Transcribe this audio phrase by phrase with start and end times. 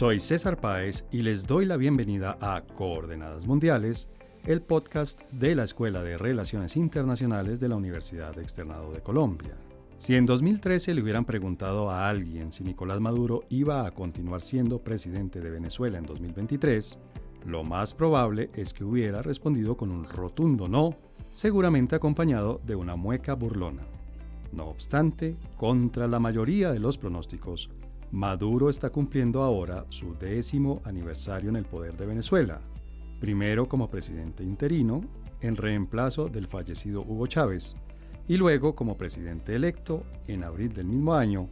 [0.00, 4.08] Soy César Páez y les doy la bienvenida a Coordenadas Mundiales,
[4.46, 9.58] el podcast de la Escuela de Relaciones Internacionales de la Universidad Externado de Colombia.
[9.98, 14.78] Si en 2013 le hubieran preguntado a alguien si Nicolás Maduro iba a continuar siendo
[14.78, 16.98] presidente de Venezuela en 2023,
[17.44, 20.96] lo más probable es que hubiera respondido con un rotundo no,
[21.34, 23.82] seguramente acompañado de una mueca burlona.
[24.50, 27.68] No obstante, contra la mayoría de los pronósticos,
[28.12, 32.60] Maduro está cumpliendo ahora su décimo aniversario en el poder de Venezuela,
[33.20, 35.00] primero como presidente interino,
[35.40, 37.76] en reemplazo del fallecido Hugo Chávez,
[38.26, 41.48] y luego como presidente electo en abril del mismo año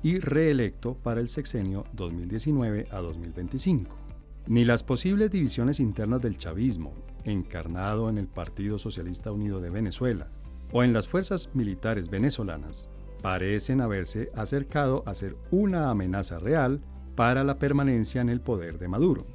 [0.00, 3.96] y reelecto para el sexenio 2019 a 2025.
[4.46, 6.94] Ni las posibles divisiones internas del chavismo,
[7.24, 10.28] encarnado en el Partido Socialista Unido de Venezuela,
[10.72, 12.88] o en las fuerzas militares venezolanas,
[13.26, 16.80] parecen haberse acercado a ser una amenaza real
[17.16, 19.26] para la permanencia en el poder de Maduro.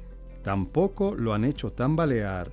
[0.42, 2.50] Tampoco lo han hecho tambalear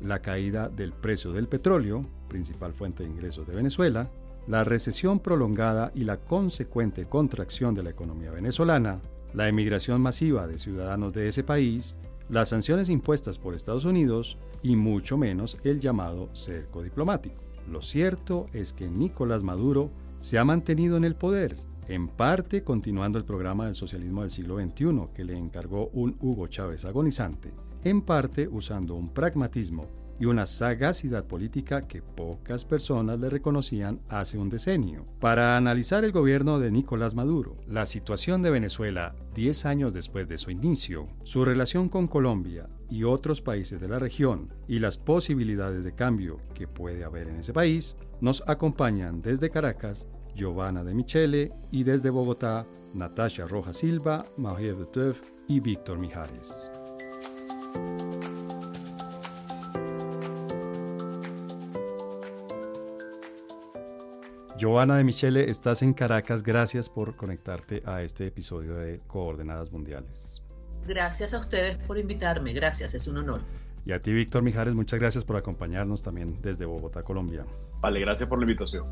[0.00, 4.10] la caída del precio del petróleo, principal fuente de ingresos de Venezuela,
[4.48, 9.00] la recesión prolongada y la consecuente contracción de la economía venezolana,
[9.32, 14.74] la emigración masiva de ciudadanos de ese país, las sanciones impuestas por Estados Unidos y
[14.74, 17.36] mucho menos el llamado cerco diplomático.
[17.70, 21.56] Lo cierto es que Nicolás Maduro se ha mantenido en el poder,
[21.88, 26.46] en parte continuando el programa del socialismo del siglo XXI que le encargó un Hugo
[26.46, 29.88] Chávez agonizante, en parte usando un pragmatismo
[30.20, 35.06] y una sagacidad política que pocas personas le reconocían hace un decenio.
[35.18, 40.36] Para analizar el gobierno de Nicolás Maduro, la situación de Venezuela 10 años después de
[40.36, 45.84] su inicio, su relación con Colombia y otros países de la región y las posibilidades
[45.84, 51.52] de cambio que puede haber en ese país, nos acompañan desde Caracas Giovanna de Michele
[51.72, 56.70] y desde Bogotá Natasha Rojas Silva, Marie Teuf y Víctor Mijares.
[64.60, 66.42] Giovanna de Michele, estás en Caracas.
[66.42, 70.42] Gracias por conectarte a este episodio de Coordenadas Mundiales.
[70.86, 72.52] Gracias a ustedes por invitarme.
[72.52, 73.40] Gracias, es un honor.
[73.86, 77.46] Y a ti, Víctor Mijares, muchas gracias por acompañarnos también desde Bogotá, Colombia.
[77.80, 78.84] Vale, gracias por la invitación.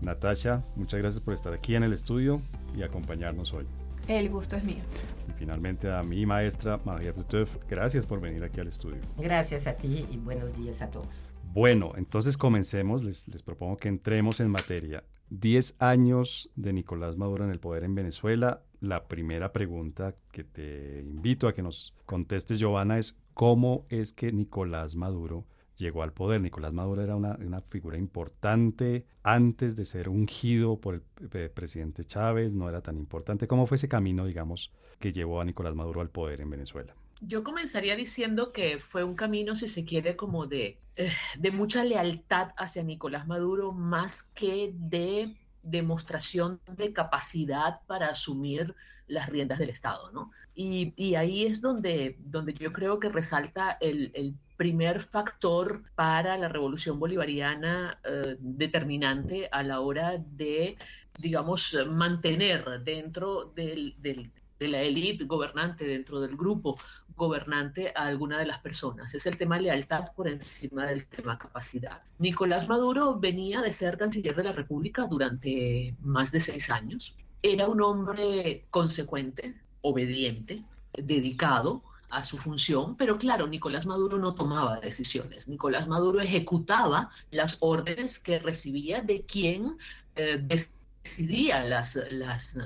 [0.00, 2.42] Natasha, muchas gracias por estar aquí en el estudio
[2.74, 3.68] y acompañarnos hoy.
[4.08, 4.82] El gusto es mío.
[5.28, 8.98] Y finalmente a mi maestra, María Tuteuf, gracias por venir aquí al estudio.
[9.18, 11.22] Gracias a ti y buenos días a todos.
[11.52, 13.04] Bueno, entonces comencemos.
[13.04, 15.04] Les, les propongo que entremos en materia.
[15.30, 18.62] Diez años de Nicolás Maduro en el poder en Venezuela.
[18.80, 24.32] La primera pregunta que te invito a que nos contestes, Giovanna, es ¿cómo es que
[24.32, 25.46] Nicolás Maduro
[25.76, 26.40] llegó al poder.
[26.40, 31.02] Nicolás Maduro era una, figura importante antes de ser ungido por el
[31.32, 33.46] eh, presidente Chávez, no era tan importante.
[33.46, 36.94] ¿Cómo fue ese camino, digamos, que llevó a Nicolás Maduro al poder en Venezuela?
[37.24, 41.84] Yo comenzaría diciendo que fue un camino, si se quiere, como de, eh, de mucha
[41.84, 48.74] lealtad hacia Nicolás Maduro, más que de demostración de capacidad para asumir
[49.06, 50.32] las riendas del Estado, ¿no?
[50.54, 56.48] Y, ahí es donde, donde yo creo que resalta el, el primer factor para la
[56.48, 60.76] revolución bolivariana eh, determinante a la hora de,
[61.18, 64.30] digamos, mantener dentro del, del,
[64.62, 66.78] de la élite gobernante, dentro del grupo
[67.16, 69.14] gobernante a alguna de las personas.
[69.14, 72.02] Es el tema lealtad por encima del tema capacidad.
[72.18, 77.16] Nicolás Maduro venía de ser canciller de la República durante más de seis años.
[77.42, 80.62] Era un hombre consecuente, obediente,
[80.92, 85.48] dedicado, a su función, pero claro, Nicolás Maduro no tomaba decisiones.
[85.48, 89.78] Nicolás Maduro ejecutaba las órdenes que recibía de quien
[90.14, 92.58] eh, decidía las, las,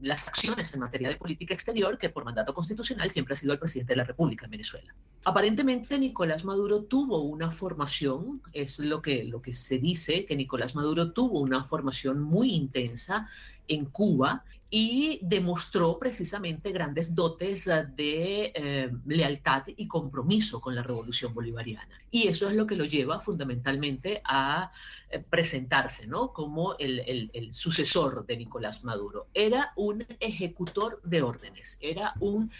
[0.00, 3.58] las acciones en materia de política exterior, que por mandato constitucional siempre ha sido el
[3.58, 4.94] presidente de la República en Venezuela.
[5.24, 10.74] Aparentemente Nicolás Maduro tuvo una formación, es lo que, lo que se dice, que Nicolás
[10.74, 13.28] Maduro tuvo una formación muy intensa
[13.68, 21.34] en Cuba y demostró precisamente grandes dotes de eh, lealtad y compromiso con la revolución
[21.34, 22.00] bolivariana.
[22.12, 24.70] Y eso es lo que lo lleva fundamentalmente a
[25.10, 26.32] eh, presentarse ¿no?
[26.32, 29.26] como el, el, sucesor de Nicolás Maduro.
[29.34, 32.52] Era un ejecutor de órdenes, era un,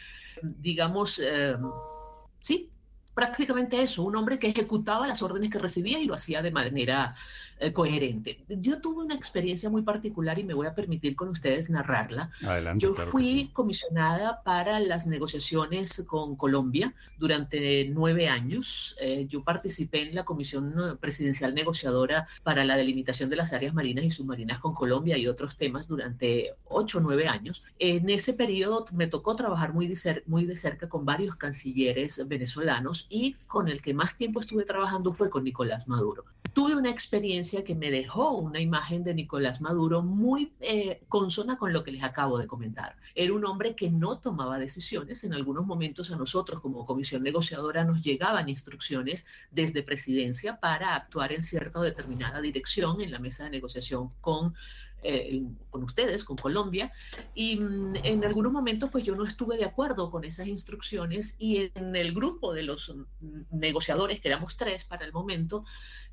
[0.42, 1.56] digamos, eh,
[2.40, 2.70] sí,
[3.14, 7.14] prácticamente eso, un hombre que ejecutaba las órdenes que recibía y lo hacía de manera
[7.60, 8.38] eh, coherente.
[8.48, 12.30] Yo tuve una experiencia muy particular y me voy a permitir con ustedes narrarla.
[12.42, 18.96] Adelante, Yo fui comisionada para las negociaciones con Colombia durante nueve años.
[18.98, 24.06] Eh, yo participé en la Comisión Presidencial Negociadora para la delimitación de las áreas marinas
[24.06, 27.62] y submarinas con Colombia y otros temas durante ocho o nueve años.
[27.78, 33.06] En ese periodo me tocó trabajar muy de, muy de cerca con varios cancilleres venezolanos
[33.10, 36.24] y con el que más tiempo estuve trabajando fue con Nicolás Maduro.
[36.52, 41.72] Tuve una experiencia que me dejó una imagen de Nicolás Maduro muy eh, consona con
[41.72, 42.96] lo que les acabo de comentar.
[43.14, 45.22] Era un hombre que no tomaba decisiones.
[45.24, 51.32] En algunos momentos a nosotros como comisión negociadora nos llegaban instrucciones desde presidencia para actuar
[51.32, 54.54] en cierta determinada dirección en la mesa de negociación con
[55.02, 56.92] eh, con ustedes, con Colombia,
[57.34, 61.70] y mm, en algunos momentos pues yo no estuve de acuerdo con esas instrucciones y
[61.74, 65.64] en el grupo de los mm, negociadores, que éramos tres para el momento,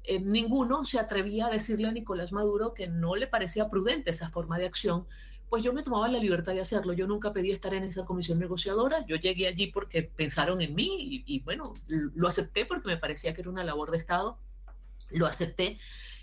[0.08, 4.30] eh, ninguno se atrevía a decirle a Nicolás Maduro que no le parecía prudente esa
[4.30, 5.06] forma de acción,
[5.50, 6.94] pues yo me tomaba la libertad de hacerlo.
[6.94, 9.06] Yo nunca pedí estar en esa comisión negociadora.
[9.06, 13.34] Yo llegué allí porque pensaron en mí y, y bueno, lo acepté porque me parecía
[13.34, 14.38] que era una labor de Estado.
[15.12, 15.78] Lo acepté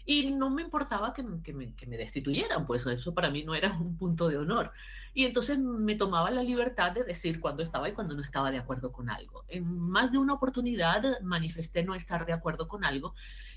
[0.07, 4.29] y no me importaba que, me, destituyeran, pues eso para mí no era un punto
[4.29, 4.73] de honor.
[5.15, 8.59] Y entonces me tomaba la libertad de decir cuándo estaba y cuándo no estaba de
[8.59, 9.45] acuerdo con algo.
[9.49, 13.15] En más de una oportunidad manifesté no estar de acuerdo con algo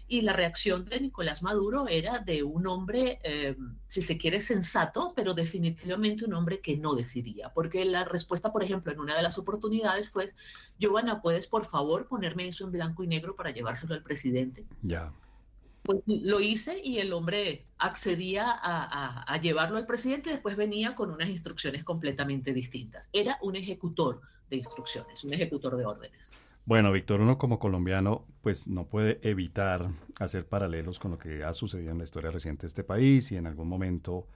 [0.07, 3.57] y la reacción de Nicolás Maduro era de un hombre, eh,
[3.87, 8.63] si se quiere, sensato, pero definitivamente un hombre que no decidía, porque la respuesta, por
[8.63, 10.29] ejemplo, en una de las oportunidades fue,
[10.79, 14.65] Giovanna, ¿puedes por favor ponerme eso en blanco y negro para llevárselo al presidente?
[14.81, 15.11] Ya
[15.87, 21.29] pues lo hice y el hombre accedía a, llevarlo al presidente después venía con unas
[21.29, 23.09] instrucciones completamente distintas.
[23.13, 26.33] Era un ejecutor de instrucciones, un ejecutor de órdenes.
[26.65, 29.89] Bueno, Víctor, uno como colombiano, pues no puede evitar
[30.19, 33.37] hacer paralelos con lo que ha sucedido en la historia reciente de este país y
[33.37, 34.27] en algún momento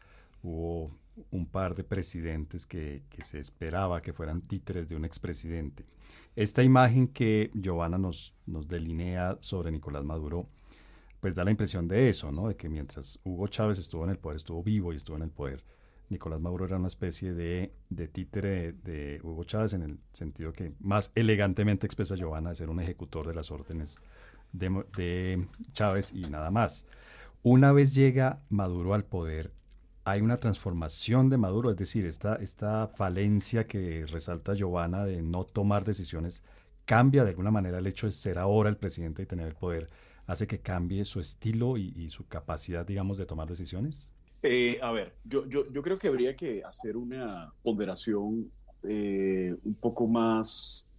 [0.42, 0.90] hubo
[1.32, 5.86] un par de presidentes que, que se esperaba que fueran títeres de un expresidente.
[6.36, 10.48] Esta imagen que Giovanna nos, nos delinea sobre Nicolás Maduro,
[11.22, 12.48] pues da la impresión de eso, ¿no?
[12.48, 15.30] De que mientras Hugo Chávez estuvo en el poder, estuvo vivo y estuvo en el
[15.30, 15.64] poder,
[16.10, 20.74] Nicolás Maduro era una especie de, de títere de Hugo Chávez en el sentido que
[20.80, 24.00] más elegantemente expresa Giovanna de ser un ejecutor de las órdenes
[24.52, 26.86] de, de Chávez y nada más.
[27.44, 29.54] Una vez llega Maduro al poder,
[30.04, 35.46] hay una transformación de Maduro, es decir, esta, esta falencia que resalta Giovanna de no
[35.46, 36.44] tomar decisiones
[36.86, 39.88] cambia de alguna manera el hecho de ser ahora el presidente y tener el poder
[40.32, 44.10] hace que cambie su estilo y, su capacidad, digamos, de tomar decisiones?
[44.44, 48.50] Eh, a ver, yo, yo, creo que habría que hacer una ponderación
[48.84, 50.92] eh, un poco más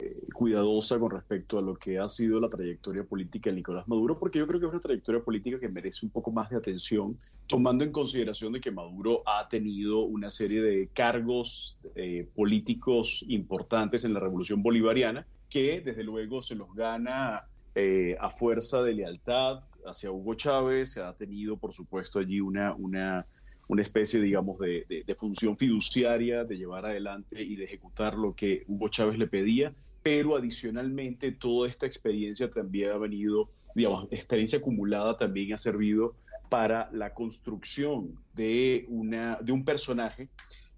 [0.00, 4.18] eh, cuidadosa con respecto a lo que ha sido la trayectoria política de Nicolás Maduro,
[4.18, 7.16] porque yo creo que es una trayectoria política que merece un poco más de atención,
[7.46, 11.78] tomando en consideración de que Maduro ha tenido una serie de cargos
[12.34, 17.40] políticos importantes en la revolución bolivariana, que desde luego se los gana
[17.74, 22.74] eh, a fuerza de lealtad hacia Hugo Chávez, se ha tenido, por supuesto, allí una,
[22.74, 23.20] una,
[23.68, 28.88] una especie, digamos, de, función fiduciaria de llevar adelante y de ejecutar lo que Hugo
[28.88, 29.72] Chávez le pedía,
[30.02, 36.14] pero adicionalmente toda esta experiencia también ha venido, digamos, experiencia acumulada también ha servido
[36.48, 40.28] para la construcción de, una, de un personaje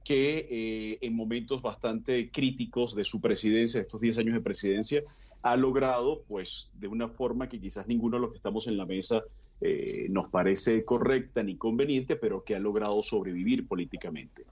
[0.04, 5.02] que eh, en momentos bastante críticos de su presidencia, estos 10 años de presidencia,
[5.42, 8.86] ha logrado, pues, de una forma que quizás ninguno de los que estamos en la
[8.86, 9.22] mesa
[9.60, 14.44] eh, nos parece correcta ni conveniente, pero que ha logrado sobrevivir políticamente.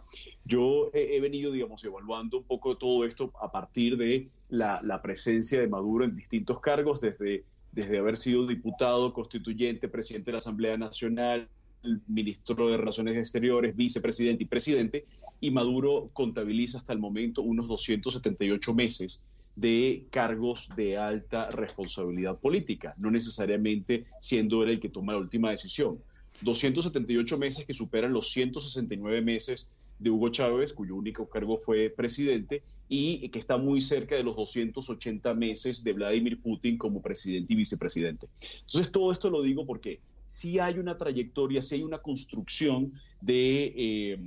[0.45, 5.67] Yo he, venido, digamos, evaluando un poco todo esto a partir de la, presencia de
[5.67, 11.49] Maduro en distintos cargos, desde, desde haber sido diputado, constituyente, presidente de la Asamblea Nacional,
[12.07, 15.07] ministro de Relaciones Exteriores, vicepresidente y presidente,
[15.41, 19.23] y Maduro contabiliza hasta el momento unos 278 meses
[19.57, 25.51] de cargos de alta responsabilidad política, no necesariamente siendo él el que toma la última
[25.51, 25.99] decisión.
[26.43, 32.63] 278 meses que superan los 169 meses de Hugo Chávez, cuyo único cargo fue presidente,
[32.89, 37.57] y que está muy cerca de los 280 meses de Vladimir Putin como presidente y
[37.57, 38.27] vicepresidente.
[38.61, 43.75] Entonces, todo esto lo digo porque si hay una trayectoria, si hay una construcción de
[43.77, 44.19] eh,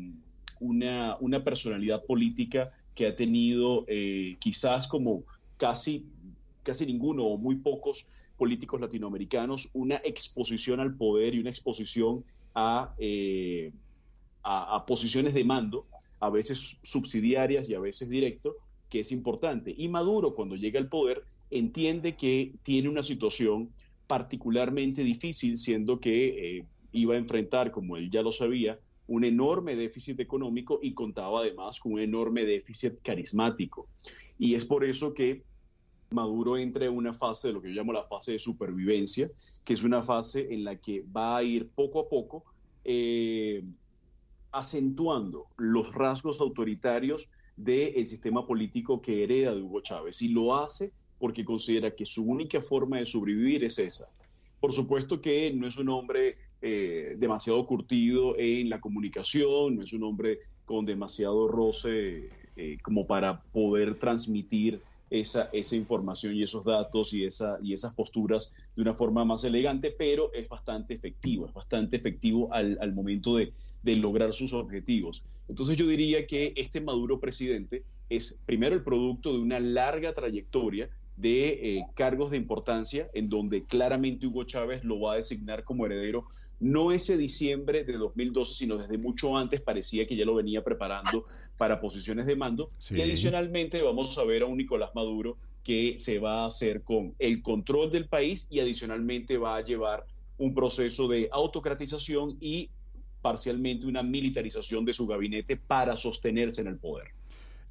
[0.64, 5.24] una, una personalidad política que ha tenido eh, quizás como
[5.58, 6.06] casi,
[6.64, 8.06] casi ninguno o muy pocos
[8.38, 12.24] políticos latinoamericanos una exposición al poder y una exposición
[12.56, 13.72] a, eh,
[14.44, 15.86] a, posiciones de mando,
[16.20, 18.56] a veces subsidiarias y a veces directo,
[18.90, 19.74] que es importante.
[19.76, 23.70] Y Maduro, cuando llega al poder, entiende que tiene una situación
[24.08, 29.76] particularmente difícil, siendo que eh, iba a enfrentar, como él ya lo sabía, un enorme
[29.76, 33.88] déficit económico y contaba además con un enorme déficit carismático.
[34.38, 35.44] Y es por eso que
[36.12, 39.30] Maduro entra en una fase de lo que yo llamo la fase de supervivencia,
[39.64, 42.46] que es una fase en la que va a ir poco a poco
[42.86, 43.64] eh,
[44.52, 50.22] acentuando los rasgos autoritarios del sistema político que hereda de Hugo Chávez.
[50.22, 54.10] Y lo hace porque considera que su única forma de sobrevivir es esa.
[54.64, 59.92] Por supuesto que no es un hombre eh, demasiado curtido en la comunicación, no es
[59.92, 64.80] un hombre con demasiado roce eh, como para poder transmitir
[65.10, 69.92] esa, información y esos datos y, esa, y esas posturas de una forma más elegante,
[69.92, 73.52] pero es bastante efectivo, es bastante efectivo al, momento de
[73.98, 75.26] lograr sus objetivos.
[75.50, 80.90] Entonces yo diría que este Maduro presidente es primero el producto de una larga trayectoria
[81.18, 85.86] de eh, cargos de importancia en donde claramente Hugo Chávez lo va a designar como
[85.86, 86.26] heredero
[86.60, 91.26] no ese diciembre de 2012, sino desde mucho antes parecía que ya lo venía preparando
[91.58, 92.70] para posiciones de mando.
[92.90, 97.16] Y adicionalmente vamos a ver a un Nicolás Maduro que se va a hacer con
[97.20, 100.06] el control del país y adicionalmente va a llevar
[100.38, 102.70] un proceso de autocratización y
[103.22, 107.08] parcialmente una militarización de su gabinete para sostenerse en el poder.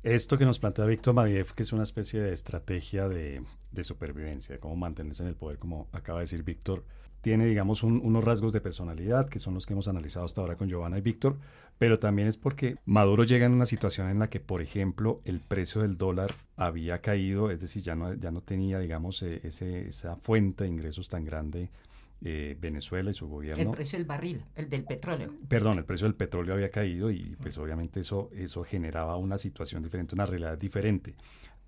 [0.03, 3.45] Esto que nos plantea Víctor Madiev, que es una especie de estrategia de,
[3.83, 6.85] supervivencia, de cómo mantenerse en el poder, como acaba de decir Víctor,
[7.21, 10.69] tiene, digamos, unos rasgos de personalidad, que son los que hemos analizado hasta ahora con
[10.69, 11.37] Giovanna y Víctor,
[11.79, 15.39] pero también es porque Maduro llega en una situación en la que, por ejemplo, el
[15.39, 20.17] precio del dólar había caído, es decir, ya no, ya no tenía, digamos, ese, esa
[20.17, 21.71] fuente de ingresos tan grande
[22.25, 23.63] eh, Venezuela y su gobierno.
[23.63, 25.33] El precio del barril, el del petróleo.
[25.49, 29.83] Perdón, el precio del petróleo había caído y pues obviamente eso, eso generaba una situación
[29.83, 31.15] diferente, una realidad diferente.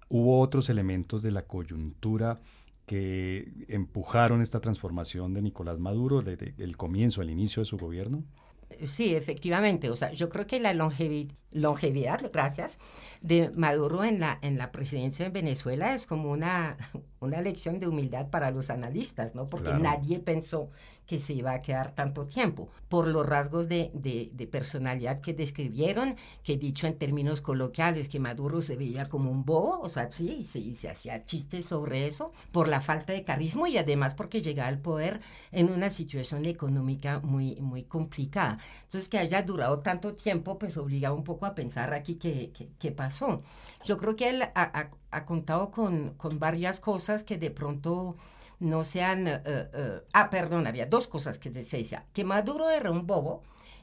[0.09, 2.41] Hubo otros elementos de la coyuntura
[2.87, 8.25] que empujaron esta transformación de Nicolás Maduro desde el comienzo, el inicio de su gobierno.
[8.83, 9.91] Sí, efectivamente.
[9.91, 12.79] O sea, yo creo que la longevidad, longevidad gracias,
[13.21, 16.77] de Maduro en la, en la presidencia en Venezuela es como una,
[17.21, 19.49] una lección de humildad para los analistas, ¿no?
[19.49, 20.71] Porque nadie pensó
[21.07, 26.17] que se iba a quedar tanto tiempo, por los rasgos de, de, personalidad que describieron,
[26.43, 30.47] que dicho en términos coloquiales, que Maduro se veía como un bobo, o sea, sí,
[30.55, 34.69] y se, hacía chistes sobre eso, por la falta de carisma y además porque llegaba
[34.69, 35.21] al poder
[35.51, 38.59] en una situación económica muy, muy complicada.
[38.85, 42.93] Entonces, que haya durado tanto tiempo, pues obligaba un poco a pensar aquí qué, qué,
[42.93, 43.43] pasó.
[43.85, 48.17] Yo creo que él ha, ha, contado con, con varias cosas que de pronto
[48.65, 49.27] no sean...
[49.27, 52.07] Uh, uh, ah, perdón, había dos cosas que decía.
[52.13, 53.43] Que Maduro era un bobo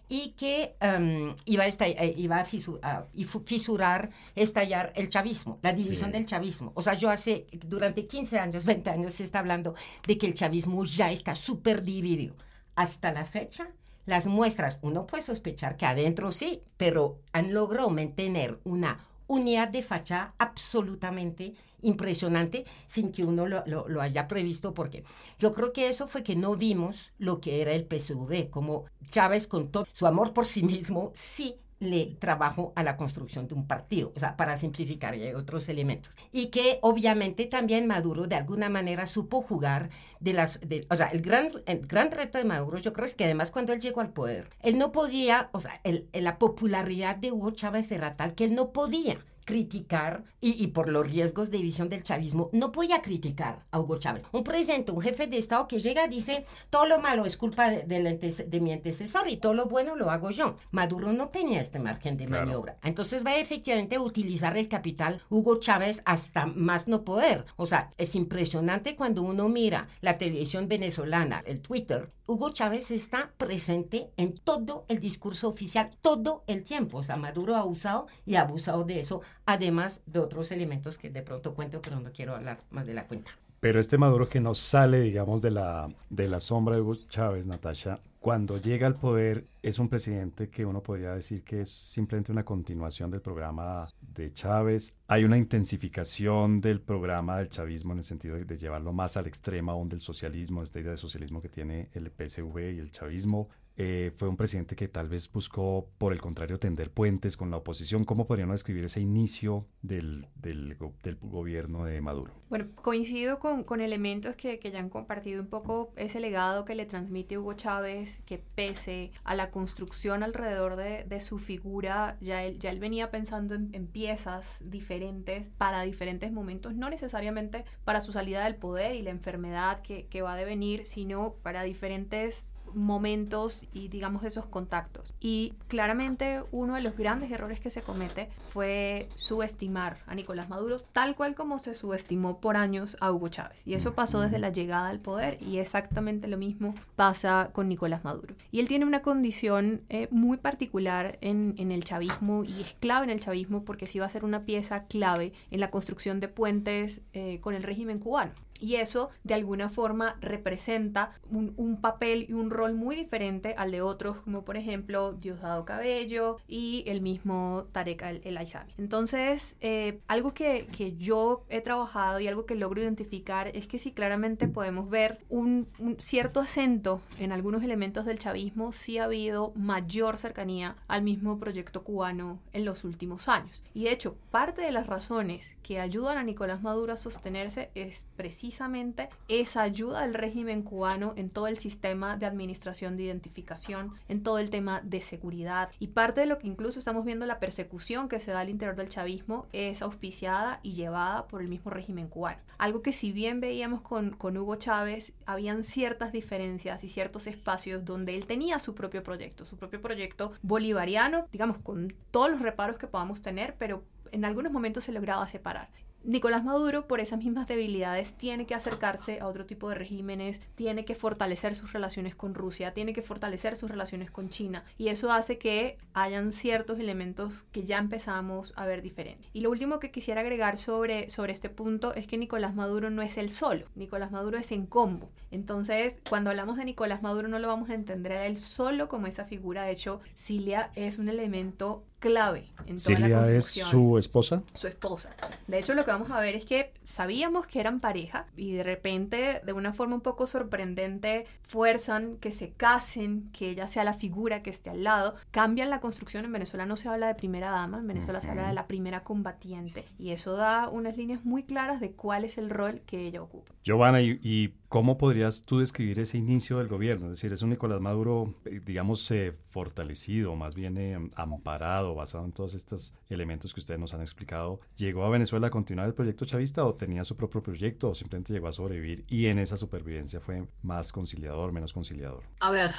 [0.10, 6.12] y que um, iba, a, esta, eh, iba a, fisurar, estallar el chavismo, la división
[6.12, 6.74] del chavismo.
[6.76, 9.74] O sea, yo hace, durante 15 años, 20 años, se está hablando
[10.06, 12.36] de que el chavismo ya está súper dividido.
[12.76, 13.70] Hasta la fecha,
[14.06, 19.00] las muestras, uno puede sospechar que adentro sí, pero han logrado mantener una
[19.32, 25.06] unidad de fachada absolutamente impresionante sin que uno lo, haya previsto, porque
[25.40, 29.48] yo creo que eso fue que no vimos lo que era el PSV, como Chávez
[29.48, 33.68] con todo su amor por sí mismo, sí le trabajó a la construcción de un
[33.68, 36.14] partido, o sea, para simplificar, y otros elementos.
[36.32, 41.08] Y que obviamente también Maduro de alguna manera supo jugar de las, de, o sea,
[41.08, 44.00] el gran, el gran reto de Maduro yo creo es que además cuando él llegó
[44.00, 48.36] al poder, él no podía, o sea, el, la popularidad de Hugo Chávez era tal
[48.36, 53.02] que él no podía criticar, y, por los riesgos de división del chavismo, no podía
[53.02, 54.24] criticar a Hugo Chávez.
[54.32, 58.60] Un presidente, un jefe de Estado que llega dice, todo lo malo es culpa de,
[58.62, 60.58] mi antecesor y todo lo bueno lo hago yo.
[60.72, 62.78] Maduro no tenía este margen de maniobra.
[62.84, 67.46] Entonces va efectivamente a utilizar el capital Hugo Chávez hasta más no poder.
[67.56, 73.34] O sea, es impresionante cuando uno mira la televisión venezolana, el Twitter, Hugo Chávez está
[73.36, 77.00] presente en todo el discurso oficial, todo el tiempo.
[77.00, 81.10] O sea, Maduro ha usado y ha abusado de eso, además de otros elementos que
[81.10, 83.32] de pronto cuento, pero no quiero hablar más de la cuenta.
[83.60, 87.48] Pero este Maduro que no sale, digamos, de la, de la sombra de Hugo Chávez,
[87.48, 92.32] Natasha, cuando llega al poder es un presidente que uno podría decir que es simplemente
[92.32, 94.96] una continuación del programa de Chávez.
[95.08, 99.72] Hay una intensificación del programa del chavismo en el sentido de, llevarlo más al extremo
[99.72, 103.50] aún del socialismo, esta idea de socialismo que tiene el PSV y el chavismo.
[103.78, 107.58] Eh, fue un presidente que tal vez buscó, por el contrario, tender puentes con la
[107.58, 108.04] oposición.
[108.04, 110.78] ¿Cómo podríamos describir ese inicio del, del,
[111.22, 112.34] gobierno de Maduro?
[112.50, 116.76] Bueno, coincido con, con elementos que, que, ya han compartido un poco ese legado que
[116.76, 122.44] le transmite Hugo Chávez, que pese a la construcción alrededor de, de su figura, ya
[122.44, 128.02] él, ya él venía pensando en, en piezas diferentes para diferentes momentos, no necesariamente para
[128.02, 132.50] su salida del poder y la enfermedad que, que va a devenir, sino para diferentes
[132.76, 135.14] momentos y digamos esos contactos.
[135.20, 140.80] Y claramente uno de los grandes errores que se comete fue subestimar a Nicolás Maduro
[140.80, 143.62] tal cual como se subestimó por años a Hugo Chávez.
[143.66, 148.04] Y eso pasó desde la llegada al poder y exactamente lo mismo pasa con Nicolás
[148.04, 148.36] Maduro.
[148.52, 153.06] Y él tiene una condición eh, muy particular en, en, el chavismo y es clave
[153.06, 156.28] en el chavismo porque sí va a ser una pieza clave en la construcción de
[156.28, 158.32] puentes eh, con el régimen cubano.
[158.62, 163.82] Y eso de alguna forma representa un, papel y un rol muy diferente al de
[163.82, 168.40] otros, como por ejemplo Diosdado Cabello y el mismo Tarek El, el.
[168.78, 173.80] Entonces, eh, algo que, que, yo he trabajado y algo que logro identificar es que
[173.80, 179.06] si claramente podemos ver un, un, cierto acento en algunos elementos del chavismo, sí ha
[179.06, 183.64] habido mayor cercanía al mismo proyecto cubano en los últimos años.
[183.74, 188.06] Y de hecho, parte de las razones que ayudan a Nicolás Maduro a sostenerse es
[188.16, 193.94] precisamente precisamente esa ayuda al régimen cubano en todo el sistema de administración de identificación,
[194.10, 195.70] en todo el tema de seguridad.
[195.80, 198.76] Y parte de lo que incluso estamos viendo la persecución que se da al interior
[198.76, 202.42] del chavismo es auspiciada y llevada por el mismo régimen cubano.
[202.58, 207.86] Algo que si bien veíamos con, con Hugo Chávez, habían ciertas diferencias y ciertos espacios
[207.86, 212.78] donde él tenía su propio proyecto, su propio proyecto bolivariano, digamos, con todos los reparos
[212.78, 215.70] que podamos tener, pero en algunos momentos se lograba separar.
[216.04, 220.84] Nicolás Maduro, por esas mismas debilidades, tiene que acercarse a otro tipo de regímenes, tiene
[220.84, 225.12] que fortalecer sus relaciones con Rusia, tiene que fortalecer sus relaciones con China, y eso
[225.12, 229.30] hace que hayan ciertos elementos que ya empezamos a ver diferentes.
[229.32, 233.04] Y lo último que quisiera agregar sobre, sobre este punto es que Nicolás Maduro no
[233.04, 235.12] es el solo, Nicolás Maduro es en combo.
[235.32, 239.08] Entonces, cuando hablamos de Nicolás Maduro no lo vamos a entender a él solo como
[239.08, 243.68] esa figura, de hecho, Cilia es un elemento clave en toda la construcción.
[243.68, 244.44] es su esposa?
[244.56, 245.16] Su esposa.
[245.48, 248.64] De hecho, lo que vamos a ver es que sabíamos que eran pareja y de
[248.64, 253.94] repente, de una forma un poco sorprendente, fuerzan que se casen, que ella sea la
[253.94, 256.26] figura que esté al lado, cambian la construcción.
[256.26, 259.04] En Venezuela no se habla de primera dama, en Venezuela se habla de la primera
[259.04, 263.22] combatiente y eso da unas líneas muy claras de cuál es el rol que ella
[263.22, 263.54] ocupa.
[263.64, 267.06] Giovanna, y ¿Cómo podrías tú describir ese inicio del gobierno?
[267.06, 272.26] Es decir, es un Nicolás Maduro, eh, digamos, eh, fortalecido, más bien eh, amparado, basado
[272.26, 274.62] en todos estos elementos que ustedes nos han explicado.
[274.78, 278.34] ¿Llegó a Venezuela a continuar el proyecto chavista o tenía su propio proyecto o simplemente
[278.34, 282.24] llegó a sobrevivir y en esa supervivencia fue más conciliador, menos conciliador?
[282.40, 282.72] A ver,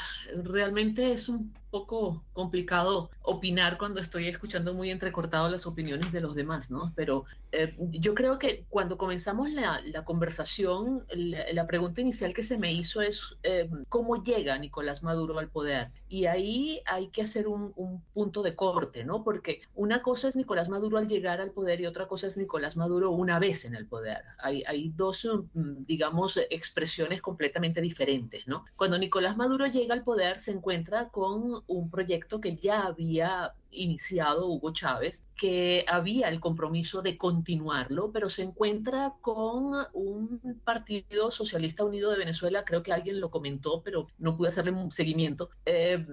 [0.42, 6.35] realmente es un poco complicado opinar cuando estoy escuchando muy entrecortado las opiniones de los
[6.35, 6.92] demás, ¿no?
[6.94, 12.42] Pero eh, yo creo que cuando comenzamos la, la conversación, la, la, pregunta inicial que
[12.42, 15.90] se me hizo es eh, cómo llega Nicolás Maduro al poder.
[16.12, 19.25] Y ahí hay que hacer un, un, punto de corte, ¿no?
[19.25, 22.77] Porque una cosa es Nicolás Maduro al llegar al poder y otra cosa es Nicolás
[22.77, 24.22] Maduro una vez en el poder.
[24.37, 28.66] Hay, hay dos, mm, digamos, expresiones completamente diferentes, ¿no?
[28.77, 34.48] Cuando Nicolás Maduro llega al poder se encuentra con un proyecto que ya había iniciado
[34.48, 41.85] Hugo Chávez, que había el compromiso de continuarlo, pero se encuentra con un Partido Socialista
[41.85, 46.06] Unido de Venezuela, creo que alguien lo comentó, pero no pude hacerle un seguimiento, eh,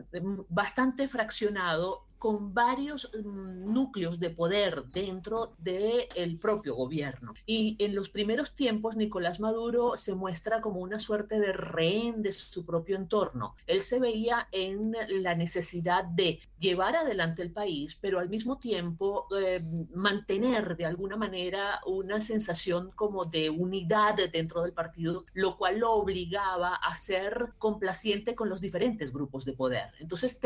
[0.49, 7.33] bastante fraccionado con varios mm, núcleos de poder dentro del propio gobierno.
[7.45, 12.33] Y en los primeros tiempos, Nicolás Maduro se muestra como una suerte de rehén de
[12.33, 13.55] su propio entorno.
[13.65, 19.27] Él se veía en la necesidad de llevar adelante el país, pero al mismo tiempo
[19.37, 19.61] eh,
[19.93, 25.93] mantener de alguna manera una sensación como de unidad dentro del partido, lo cual lo
[25.93, 29.93] obligaba a ser complaciente con los diferentes grupos de poder.
[29.99, 30.39] Entonces,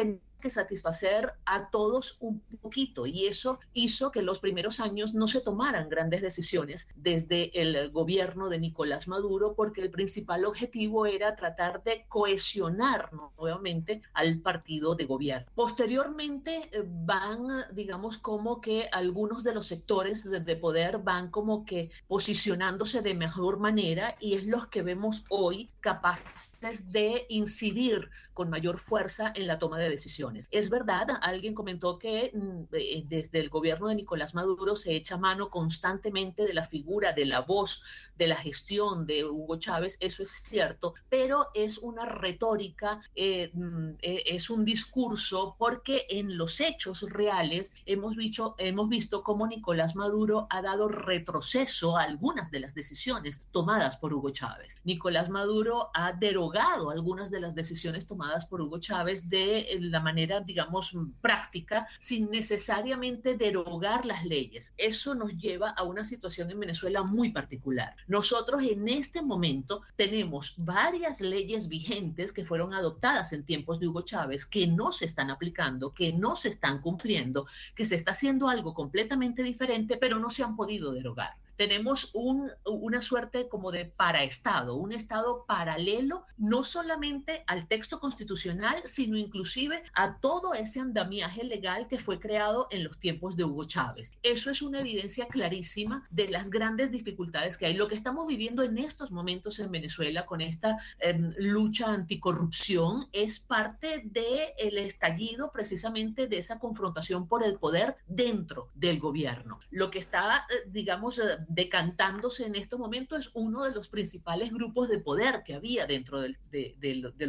[0.43, 5.39] que satisfacer a todos un poquito y eso hizo que los primeros años no se
[5.39, 11.81] tomaran grandes decisiones desde el gobierno de Nicolás Maduro porque el principal objetivo era tratar
[11.83, 15.47] de cohesionar nuevamente al partido de gobierno.
[15.55, 21.63] Posterior Posteriormente eh, van, digamos, como que algunos de los sectores de, poder van como
[21.63, 28.49] que posicionándose de mejor manera y es los que vemos hoy capaces de incidir con
[28.49, 30.47] mayor fuerza en la toma de decisiones.
[30.51, 35.17] Es verdad, alguien comentó que mm, eh, desde el gobierno de Nicolás Maduro se echa
[35.17, 37.83] mano constantemente de la figura, de la voz,
[38.17, 43.89] de la gestión de Hugo Chávez, eso es cierto, pero es una retórica, eh, mm,
[44.01, 48.13] eh, es un discurso, porque en los hechos reales hemos
[48.57, 54.13] hemos visto cómo Nicolás Maduro ha dado retroceso a algunas de las decisiones tomadas por
[54.13, 54.79] Hugo Chávez.
[54.83, 59.99] Nicolás Maduro ha derogado algunas de las decisiones tomadas por Hugo Chávez de eh, la
[59.99, 64.73] manera, digamos, práctica, sin necesariamente derogar las leyes.
[64.77, 67.95] Eso nos lleva a una situación en Venezuela muy particular.
[68.07, 74.01] Nosotros en este momento tenemos varias leyes vigentes que fueron adoptadas en tiempos de Hugo
[74.03, 78.47] Chávez que no se están aplicando, que no se están cumpliendo, que se está haciendo
[78.47, 84.75] algo completamente diferente, pero no se han podido derogar tenemos una suerte como de paraestado,
[84.75, 91.87] un estado paralelo, no solamente al texto constitucional, sino inclusive a todo ese andamiaje legal
[91.87, 94.11] que fue creado en los tiempos de Hugo Chávez.
[94.23, 97.73] Eso es una evidencia clarísima de las grandes dificultades que hay.
[97.73, 103.39] Lo que estamos viviendo en estos momentos en Venezuela con esta em, lucha anticorrupción es
[103.39, 109.59] parte del estallido precisamente de esa confrontación por el poder dentro del gobierno.
[109.71, 114.51] Lo que está, eh, digamos, eh, decantándose en estos momentos es uno de los principales
[114.51, 116.37] grupos de poder que había dentro del,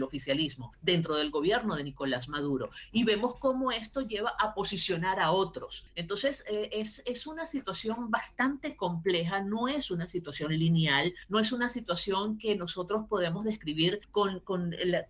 [0.03, 2.71] oficialismo, dentro del gobierno de Nicolás Maduro.
[2.93, 5.87] Y vemos cómo esto lleva a posicionar a otros.
[5.95, 11.69] Entonces, eh, es, una situación bastante compleja, no es una situación lineal, no es una
[11.69, 14.43] situación que nosotros podemos describir con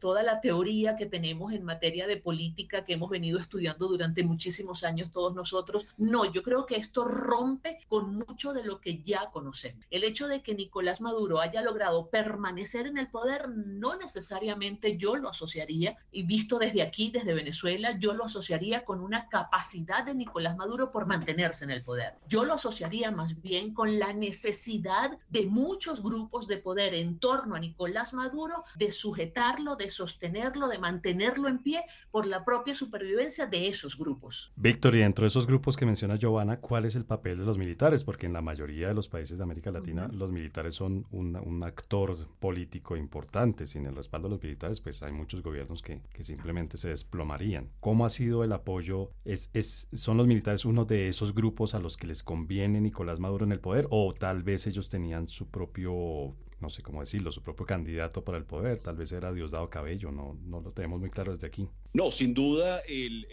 [0.01, 4.85] toda la teoría que tenemos en materia de política que hemos venido estudiando durante muchísimos
[4.85, 5.87] años todos nosotros.
[5.97, 9.85] No, yo creo que esto rompe con mucho de lo que ya conocemos.
[9.91, 15.17] El hecho de que Nicolás Maduro haya logrado permanecer en el poder no necesariamente yo
[15.17, 20.15] lo asociaría, y visto desde aquí, desde Venezuela, yo lo asociaría con una capacidad de
[20.15, 22.15] Nicolás Maduro por mantenerse en el poder.
[22.29, 27.55] Yo lo asociaría más bien con la necesidad de muchos grupos de poder en torno
[27.55, 33.47] a Nicolás Maduro de sujetarlo, de sostenerlo, de mantenerlo en pie por la propia supervivencia
[33.47, 34.53] de esos grupos.
[34.57, 37.59] Víctor, y dentro de esos grupos que menciona Giovanna, ¿cuál es el papel de los
[37.59, 38.05] militares?
[38.05, 42.15] Porque en la mayoría de los países de América Latina, los militares son un, actor
[42.41, 43.67] político importante.
[43.67, 47.71] Sin el respaldo de los militares, pues hay muchos gobiernos que, que simplemente se desplomarían.
[47.81, 49.11] ¿Cómo ha sido el apoyo?
[49.25, 53.21] ¿Es, es, ¿Son los militares uno de esos grupos a los que les conviene Nicolás
[53.21, 53.87] Maduro en el poder?
[53.91, 58.39] ¿O tal vez ellos tenían su propio no sé cómo decirlo, su propio candidato para
[58.39, 61.69] el poder, tal vez era Diosdado Cabello, no, no lo tenemos muy claro desde aquí.
[61.93, 63.27] No, sin duda el,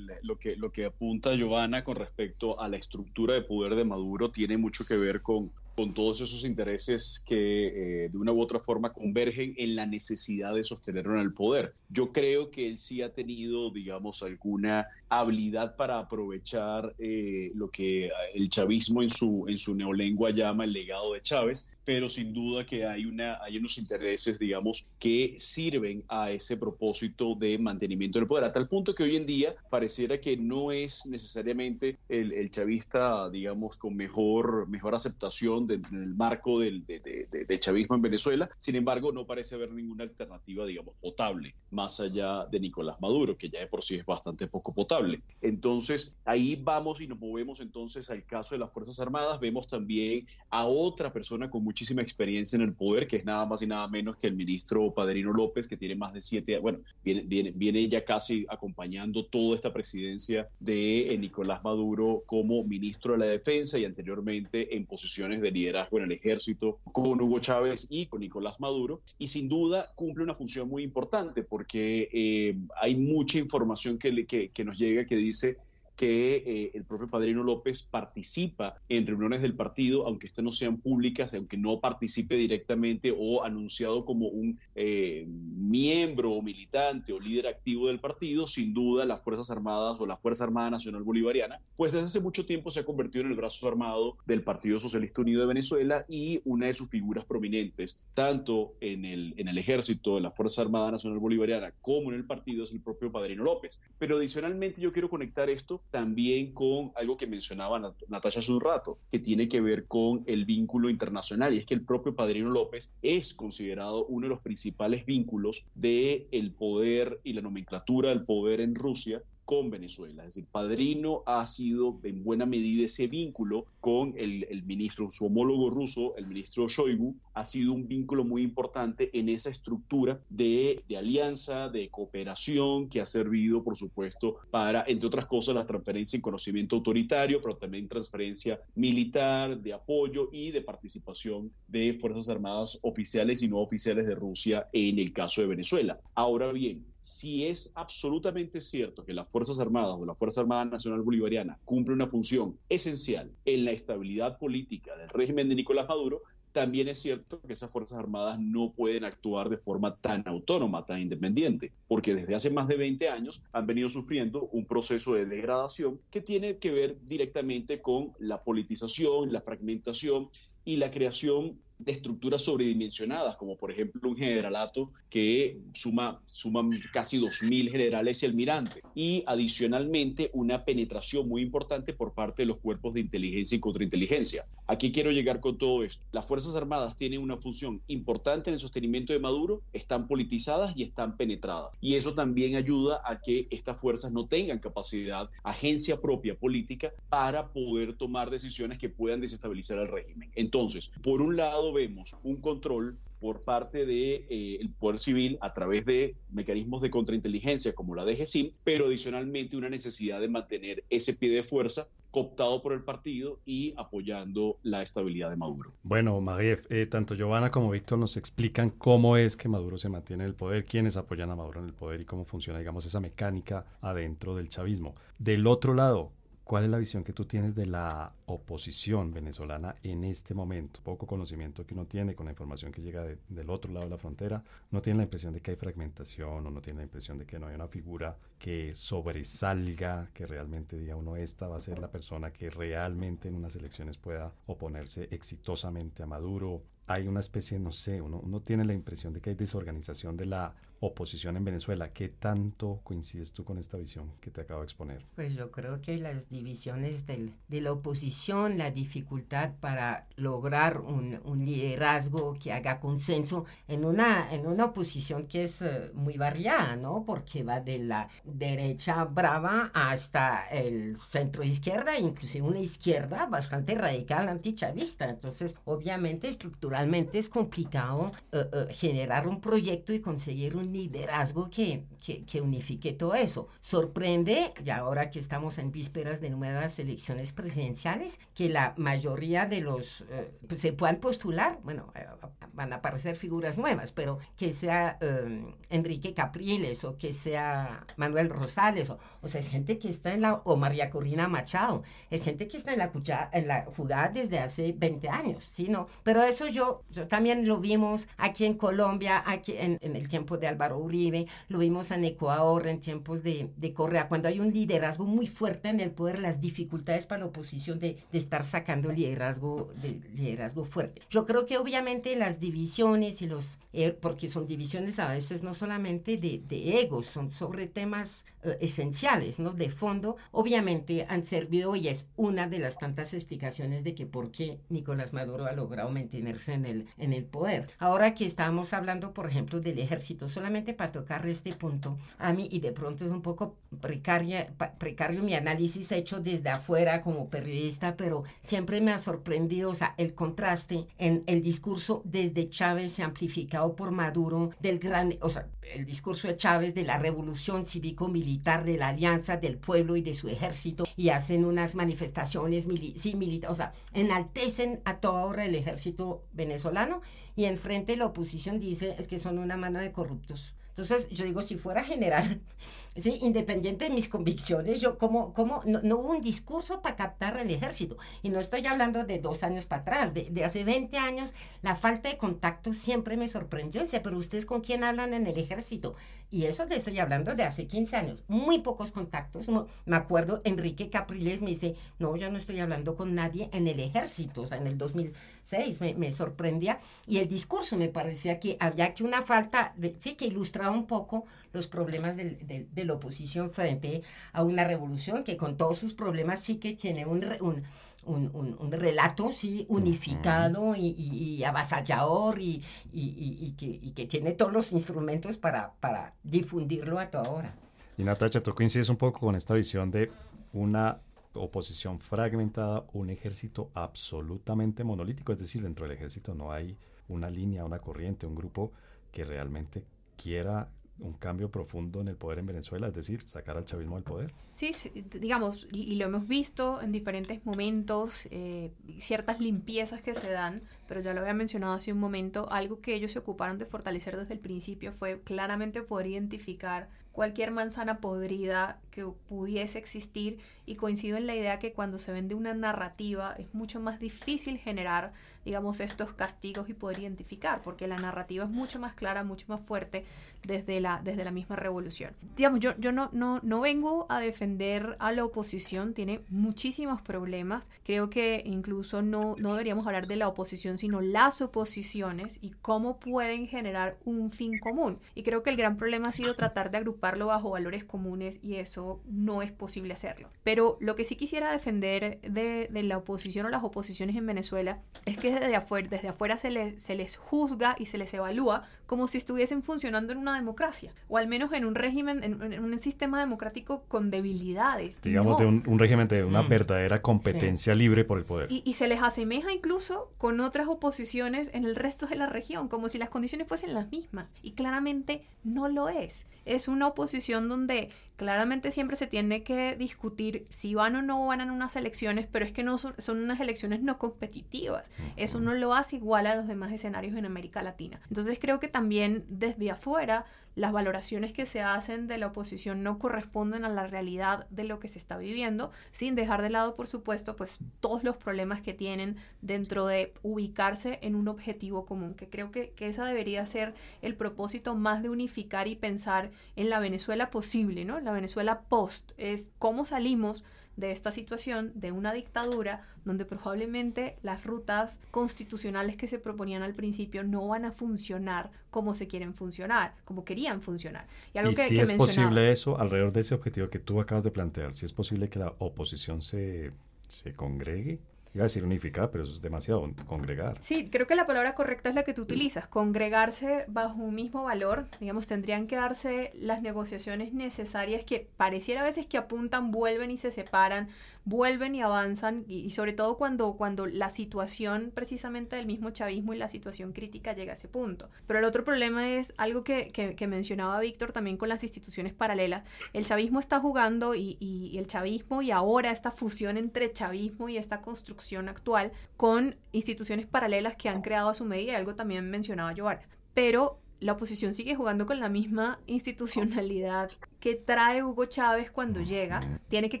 [0.22, 4.30] lo, que, lo que apunta Giovanna con respecto a la estructura de poder de Maduro
[4.30, 8.60] tiene mucho que ver con, con todos esos intereses que eh, de una u otra
[8.60, 11.74] forma convergen en la necesidad de sostenerlo en el poder.
[11.88, 18.10] Yo creo que él sí ha tenido, digamos, alguna habilidad para aprovechar eh, lo que
[18.34, 22.64] el chavismo en su, en su neolengua llama el legado de Chávez, pero sin duda
[22.64, 28.44] que hay, una, unos intereses, digamos, que sirven a ese propósito de mantenimiento del poder,
[28.44, 33.28] a tal punto que hoy en día pareciera que no es necesariamente el, el chavista,
[33.28, 39.10] digamos, con mejor, mejor aceptación dentro del marco del de, chavismo en Venezuela, sin embargo,
[39.10, 43.66] no parece haber ninguna alternativa, digamos, potable, más allá de Nicolás Maduro, que ya de
[43.66, 45.22] por sí es bastante poco potable.
[45.40, 50.28] Entonces, ahí vamos y nos movemos entonces al caso de las Fuerzas Armadas, vemos también
[50.50, 53.66] a otra persona con mucha muchísima experiencia en el poder, que es nada más y
[53.66, 57.52] nada menos que el ministro Padrino López, que tiene más de siete, bueno, viene, viene,
[57.52, 63.24] viene ya casi acompañando toda esta presidencia de eh, Nicolás Maduro como ministro de la
[63.24, 68.20] Defensa y anteriormente en posiciones de liderazgo en el ejército con Hugo Chávez y con
[68.20, 69.00] Nicolás Maduro.
[69.16, 74.50] Y sin duda cumple una función muy importante porque eh, hay mucha información que, que,
[74.50, 75.56] que nos llega que dice
[76.00, 80.78] que eh, el propio Padrino López participa en reuniones del partido, aunque estas no sean
[80.78, 87.48] públicas, aunque no participe directamente o anunciado como un eh, miembro o militante o líder
[87.48, 91.92] activo del partido, sin duda las Fuerzas Armadas o la Fuerza Armada Nacional Bolivariana, pues
[91.92, 95.42] desde hace mucho tiempo se ha convertido en el brazo armado del Partido Socialista Unido
[95.42, 100.22] de Venezuela y una de sus figuras prominentes, tanto en el, en el ejército de
[100.22, 103.82] la Fuerza Armada Nacional Bolivariana como en el partido, es el propio Padrino López.
[103.98, 108.96] Pero adicionalmente yo quiero conectar esto también con algo que mencionaba Natasha hace un rato,
[109.10, 112.92] que tiene que ver con el vínculo internacional, y es que el propio Padrino López
[113.02, 118.60] es considerado uno de los principales vínculos del el poder y la nomenclatura del poder
[118.60, 120.22] en Rusia con Venezuela.
[120.22, 125.70] Es decir, Padrino ha sido en buena medida ese vínculo con el, ministro, su homólogo
[125.70, 130.96] ruso, el ministro Shoigu, ha sido un vínculo muy importante en esa estructura de, de
[130.96, 136.22] alianza, de cooperación que ha servido, por supuesto, para, entre otras cosas, la transferencia en
[136.22, 143.42] conocimiento autoritario, pero también transferencia militar, de apoyo y de participación de Fuerzas Armadas oficiales
[143.42, 145.98] y no oficiales de Rusia en el caso de Venezuela.
[146.14, 151.02] Ahora bien, si es absolutamente cierto que las Fuerzas Armadas o la Fuerza Armada Nacional
[151.02, 156.88] Bolivariana cumple una función esencial en la estabilidad política del régimen de Nicolás Maduro, también
[156.88, 161.72] es cierto que esas Fuerzas Armadas no pueden actuar de forma tan autónoma, tan independiente,
[161.86, 166.20] porque desde hace más de 20 años han venido sufriendo un proceso de degradación que
[166.20, 170.28] tiene que ver directamente con la politización, la fragmentación
[170.64, 177.18] y la creación de estructuras sobredimensionadas, como por ejemplo un generalato que suma, suma casi
[177.18, 182.94] 2.000 generales y almirantes, y adicionalmente una penetración muy importante por parte de los cuerpos
[182.94, 184.46] de inteligencia y contrainteligencia.
[184.66, 186.02] Aquí quiero llegar con todo esto.
[186.12, 190.82] Las Fuerzas Armadas tienen una función importante en el sostenimiento de Maduro, están politizadas y
[190.82, 191.76] están penetradas.
[191.80, 197.48] Y eso también ayuda a que estas fuerzas no tengan capacidad, agencia propia política, para
[197.48, 200.30] poder tomar decisiones que puedan desestabilizar el régimen.
[200.34, 205.52] Entonces, por un lado, vemos un control por parte del de, eh, poder civil a
[205.52, 211.14] través de mecanismos de contrainteligencia como la DGCIM, pero adicionalmente una necesidad de mantener ese
[211.14, 215.72] pie de fuerza cooptado por el partido y apoyando la estabilidad de Maduro.
[215.82, 220.24] Bueno, Magiev, eh, tanto Giovanna como Víctor nos explican cómo es que Maduro se mantiene
[220.24, 223.00] en el poder, quiénes apoyan a Maduro en el poder y cómo funciona, digamos, esa
[223.00, 224.96] mecánica adentro del chavismo.
[225.18, 226.12] Del otro lado,
[226.50, 230.80] ¿Cuál es la visión que tú tienes de la oposición venezolana en este momento?
[230.82, 233.98] Poco conocimiento que uno tiene con la información que llega del otro lado de la
[233.98, 234.42] frontera.
[234.72, 237.38] ¿No tiene la impresión de que hay fragmentación o no tiene la impresión de que
[237.38, 241.92] no hay una figura que sobresalga, que realmente diga uno, esta va a ser la
[241.92, 246.64] persona que realmente en unas elecciones pueda oponerse exitosamente a Maduro?
[246.88, 250.26] Hay una especie, no sé, uno, uno tiene la impresión de que hay desorganización de
[250.26, 251.92] la oposición en Venezuela.
[251.92, 255.04] ¿Qué tanto coincides tú con esta visión que te acabo de exponer?
[255.14, 261.20] Pues yo creo que las divisiones del, de la oposición, la dificultad para lograr un,
[261.40, 267.04] liderazgo que haga consenso en una, en una oposición que es eh, muy variada, ¿no?
[267.04, 274.28] Porque va de la derecha brava hasta el centro izquierda, inclusive una izquierda bastante radical
[274.28, 275.08] antichavista.
[275.08, 281.84] Entonces, obviamente, estructuralmente es complicado eh, eh, generar un proyecto y conseguir un liderazgo que,
[282.26, 283.48] que, unifique todo eso.
[283.60, 289.60] Sorprende, y ahora que estamos en vísperas de nuevas elecciones presidenciales, que la mayoría de
[289.60, 292.06] los eh, pues, se puedan postular, bueno, eh,
[292.52, 298.30] van a aparecer figuras nuevas, pero que sea eh, Enrique Capriles o que sea Manuel
[298.30, 302.24] Rosales, o, o, sea, es gente que está en la, o María Corina Machado, es
[302.24, 302.90] gente que está en la,
[303.32, 305.68] en la jugada desde hace 20 años, ¿sí?
[305.68, 305.86] No?
[306.02, 310.36] Pero eso yo, yo también lo vimos aquí en Colombia, aquí en, en el tiempo
[310.36, 314.52] de Álvaro Uribe, lo vimos en Ecuador en tiempos de, de, Correa, cuando hay un
[314.52, 318.92] liderazgo muy fuerte en el poder, las dificultades para la oposición de, de estar sacando
[318.92, 321.00] liderazgo, de, liderazgo fuerte.
[321.08, 325.54] Yo creo que obviamente las divisiones y los, eh, porque son divisiones a veces no
[325.54, 329.52] solamente de, de egos, son sobre temas eh, esenciales, ¿no?
[329.52, 334.30] De fondo, obviamente han servido y es una de las tantas explicaciones de que por
[334.30, 337.68] qué Nicolás Maduro ha logrado mantenerse en el, en el poder.
[337.78, 342.48] Ahora que estamos hablando, por ejemplo, del ejército, solamente para tocar este punto, a mí,
[342.50, 347.96] y de pronto es un poco precaria, precario mi análisis hecho desde afuera como periodista,
[347.96, 353.76] pero siempre me ha sorprendido, o sea, el contraste en el discurso desde Chávez amplificado
[353.76, 358.76] por Maduro, del gran, o sea, el discurso de Chávez de la revolución cívico-militar, de
[358.76, 363.52] la alianza del pueblo y de su ejército, y hacen unas manifestaciones mili sí, militares,
[363.52, 367.02] o sea, enaltecen a toda hora el ejército venezolano
[367.40, 370.52] y enfrente la oposición dice es que son una mano de corruptos.
[370.80, 372.40] Entonces, yo digo, si fuera general,
[372.96, 373.18] ¿sí?
[373.20, 377.98] independiente de mis convicciones, yo como, como no, hubo un discurso para captar al ejército.
[378.22, 381.76] Y no estoy hablando de dos años para atrás, de, de hace 20 años, la
[381.76, 383.82] falta de contacto siempre me sorprendió.
[383.82, 385.94] Decía, pero ustedes con quién hablan en el ejército.
[386.32, 388.22] Y eso le estoy hablando de hace 15 años.
[388.28, 389.46] Muy pocos contactos.
[389.84, 393.80] Me acuerdo, Enrique Capriles me dice, no, yo no estoy hablando con nadie en el
[393.80, 394.42] ejército.
[394.42, 396.78] O sea, en el 2006 me, me sorprendía.
[397.06, 400.86] Y el discurso me parecía que había que una falta, de, sí, que ilustraba un
[400.86, 404.02] poco los problemas de la oposición frente
[404.32, 407.62] a una revolución que con todos sus problemas sí que tiene un, un
[408.04, 414.72] un, un, relato sí unificado y, y, avasallador y, y, que, que, tiene todos los
[414.72, 417.54] instrumentos para, para difundirlo a toda hora.
[417.98, 420.10] Y Natacha, tú coincides un poco con esta visión de
[420.52, 421.00] una
[421.34, 426.76] oposición fragmentada, un ejército absolutamente monolítico, es decir, dentro del ejército no hay
[427.08, 428.72] una línea, una corriente, un grupo
[429.12, 429.84] que realmente
[430.20, 434.04] quiera un cambio profundo en el poder en Venezuela, es decir, sacar al chavismo del
[434.04, 434.34] poder.
[434.54, 434.72] Sí,
[435.18, 441.02] digamos, y, lo hemos visto en diferentes momentos, eh, ciertas limpiezas que se dan, pero
[441.02, 444.34] ya lo había mencionado hace un momento, algo que ellos se ocuparon de fortalecer desde
[444.34, 451.26] el principio fue claramente poder identificar cualquier manzana podrida que pudiese existir y coincido en
[451.26, 455.12] la idea que cuando se vende una narrativa es mucho más difícil generar,
[455.44, 459.60] digamos, estos castigos y poder identificar, porque la narrativa es mucho más clara, mucho más
[459.60, 460.04] fuerte
[460.44, 462.14] desde la, desde la misma revolución.
[462.36, 467.68] Digamos, yo, yo no, no, no vengo a defender a la oposición, tiene muchísimos problemas,
[467.84, 472.98] creo que incluso no, no deberíamos hablar de la oposición, sino las oposiciones y cómo
[472.98, 474.98] pueden generar un fin común.
[475.14, 478.56] Y creo que el gran problema ha sido tratar de agruparlo bajo valores comunes y
[478.56, 480.28] eso no es posible hacerlo.
[480.42, 484.80] Pero lo que sí quisiera defender de, de la oposición o las oposiciones en Venezuela
[485.04, 488.64] es que desde afuera, desde afuera se, les, se les juzga y se les evalúa
[488.86, 492.76] como si estuviesen funcionando en una democracia, o al menos en un régimen, en, un
[492.78, 495.00] sistema democrático con debilidades.
[495.00, 496.48] Digamos, de un, régimen de una mm.
[496.48, 498.50] verdadera competencia libre por el poder.
[498.50, 502.68] Y, y, se les asemeja incluso con otras oposiciones en el resto de la región,
[502.68, 504.34] como si las condiciones fuesen las mismas.
[504.42, 506.26] Y claramente no lo es.
[506.44, 511.40] Es una oposición donde claramente siempre se tiene que discutir si van o no van
[511.40, 514.84] a unas elecciones, pero es que no son, son unas elecciones no competitivas.
[515.16, 517.98] Eso no lo hace igual a los demás escenarios en América Latina.
[518.10, 522.98] Entonces creo que también desde afuera las valoraciones que se hacen de la oposición no
[522.98, 526.86] corresponden a la realidad de lo que se está viviendo, sin dejar de lado, por
[526.86, 532.28] supuesto, pues todos los problemas que tienen dentro de ubicarse en un objetivo común, que
[532.28, 536.80] creo que, que esa debería ser el propósito más de unificar y pensar en la
[536.80, 538.00] Venezuela posible, ¿no?
[538.00, 540.44] La Venezuela post, es cómo salimos
[540.76, 546.74] de esta situación de una dictadura donde probablemente las rutas constitucionales que se proponían al
[546.74, 551.06] principio no van a funcionar como se quieren funcionar, como querían funcionar.
[551.34, 554.30] Y, algo que, si es posible eso, alrededor de ese objetivo que tú acabas de
[554.30, 556.72] plantear, si es posible que la oposición se,
[557.08, 558.00] se congregue
[558.32, 560.58] Iba a decir unificar, pero eso es demasiado, congregar.
[560.60, 564.44] Sí, creo que la palabra correcta es la que tú utilizas, congregarse bajo un mismo
[564.44, 564.86] valor.
[565.00, 570.16] Digamos, tendrían que darse las negociaciones necesarias que pareciera a veces que apuntan, vuelven y
[570.16, 570.90] se separan,
[571.24, 576.38] vuelven y avanzan, y, sobre todo cuando, cuando la situación precisamente del mismo chavismo y
[576.38, 578.08] la situación crítica llega a ese punto.
[578.26, 582.64] Pero el otro problema es algo que, que, mencionaba Víctor también con las instituciones paralelas.
[582.92, 587.56] El chavismo está jugando y, y el chavismo y ahora esta fusión entre chavismo y
[587.56, 592.74] esta construcción actual con instituciones paralelas que han creado a su medida, algo también mencionaba
[592.76, 593.02] Jovar.
[593.34, 599.40] Pero la oposición sigue jugando con la misma institucionalidad que trae Hugo Chávez cuando llega.
[599.68, 600.00] Tiene que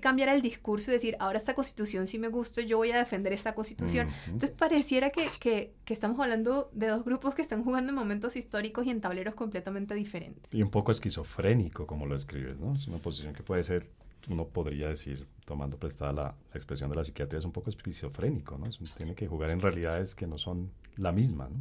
[0.00, 3.32] cambiar el discurso y decir, ahora esta constitución sí me gusta, yo voy a defender
[3.32, 4.08] esta constitución.
[4.26, 8.36] Entonces pareciera que, que, que, estamos hablando de dos grupos que están jugando en momentos
[8.36, 10.52] históricos y en tableros completamente diferentes.
[10.52, 12.74] Y un poco esquizofrénico, como lo escribes, ¿no?
[12.74, 13.88] Es una posición que puede ser
[14.28, 18.68] uno podría decir, tomando prestada la, expresión de la psiquiatría, es un poco esquizofrénico, ¿no?
[18.96, 21.58] tiene que jugar en realidades que no son la misma, ¿no?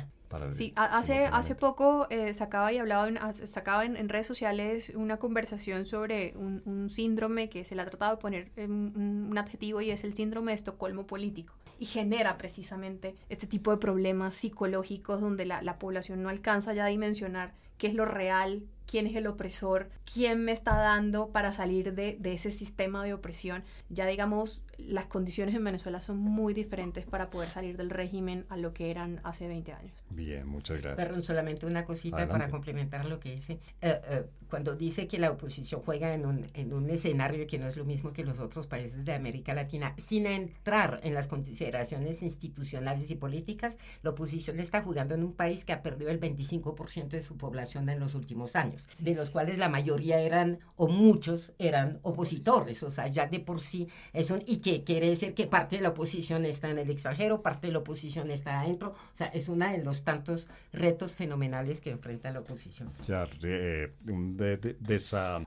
[0.51, 3.17] sí, hace, hace poco eh, sacaba y hablaba, en,
[3.47, 8.21] sacaba en, redes sociales una conversación sobre un, síndrome que se le ha tratado de
[8.21, 11.53] poner un, un, adjetivo y es el síndrome de Estocolmo político.
[11.79, 16.85] Y genera precisamente este tipo de problemas psicológicos donde la, la población no alcanza ya
[16.85, 21.53] a dimensionar qué es lo real, quién es el opresor, quién me está dando para
[21.53, 23.63] salir de, de, ese sistema de opresión.
[23.89, 28.57] Ya digamos, las condiciones en Venezuela son muy diferentes para poder salir del régimen a
[28.57, 29.93] lo que eran hace 20 años.
[30.09, 31.07] Bien, muchas gracias.
[31.07, 33.59] Perdón, solamente una cosita para complementar lo que dice.
[33.81, 37.67] Eh, eh, cuando dice que la oposición juega en un, en un escenario que no
[37.67, 42.23] es lo mismo que los otros países de América Latina, sin entrar en las consideraciones
[42.23, 47.09] institucionales y políticas, la oposición está jugando en un país que ha perdido el 25%
[47.09, 51.53] de su población en los últimos años, de los cuales la mayoría eran, o muchos
[51.59, 54.41] eran opositores, o sea, ya de por sí es un...
[54.47, 57.73] Y que quiere decir que parte de la oposición está en el extranjero, parte de
[57.73, 62.31] la oposición está adentro, o sea, es uno de los tantos retos fenomenales que enfrenta
[62.31, 62.91] la oposición.
[62.99, 64.37] O sea, eh, un,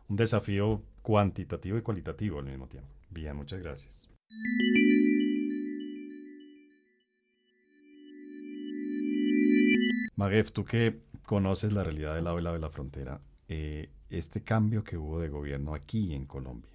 [0.09, 2.89] desafío cuantitativo y cualitativo al mismo tiempo.
[3.11, 4.11] Bien, muchas gracias.
[10.17, 14.43] Maguef, tú que conoces la realidad del lado y lado de la frontera, eh, este
[14.43, 16.72] cambio que hubo de gobierno aquí en Colombia,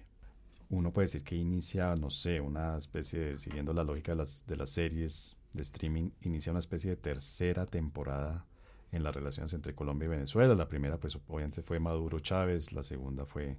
[0.70, 4.46] uno puede decir que inicia, no sé, una especie de, siguiendo la lógica de las,
[4.46, 8.44] de las series de streaming, inicia una especie de tercera temporada
[8.92, 10.54] en las relaciones entre Colombia y Venezuela.
[10.54, 13.56] La primera, pues obviamente fue Maduro Chávez, la segunda fue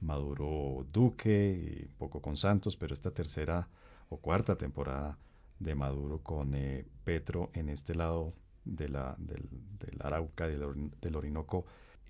[0.00, 3.68] Maduro Duque y un poco con Santos, pero esta tercera
[4.08, 5.18] o cuarta temporada
[5.58, 11.16] de Maduro con eh, Petro en este lado de la, del, del Arauca, del, del,
[11.16, 11.64] Orinoco,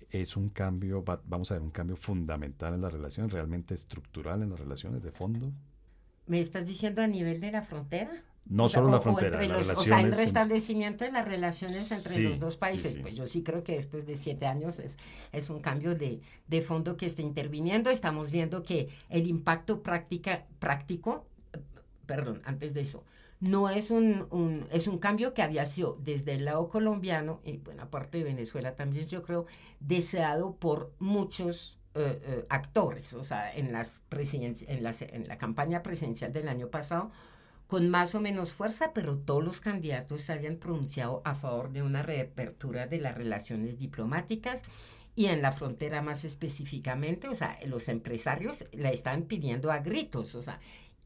[0.09, 4.51] es un cambio, vamos a ver un cambio fundamental en las relaciones, realmente estructural en
[4.51, 5.51] las relaciones de fondo.
[6.27, 8.23] ¿Me estás diciendo a nivel de la frontera?
[8.45, 9.79] No solo la frontera, las relaciones.
[9.79, 12.97] O sea, el restablecimiento de las relaciones entre los dos países.
[12.97, 14.97] Pues yo sí creo que después de siete años es,
[15.31, 17.89] es un cambio de, de fondo que está interviniendo.
[17.89, 21.25] Estamos viendo que el impacto práctica, práctico,
[22.05, 23.03] perdón, antes de eso,
[23.43, 27.91] no es un, es un cambio que había sido desde el lado colombiano y buena
[27.91, 29.47] parte de Venezuela también, yo creo,
[29.81, 33.13] deseado por muchos eh, eh, actores.
[33.13, 37.11] O sea, en, las en, las, en la campaña presidencial del año pasado
[37.67, 41.81] con más o menos fuerza, pero todos los candidatos se habían pronunciado a favor de
[41.81, 44.63] una reapertura de las relaciones diplomáticas
[45.15, 50.33] y en la frontera más específicamente, o sea, los empresarios la están pidiendo a gritos,
[50.33, 50.59] o sea,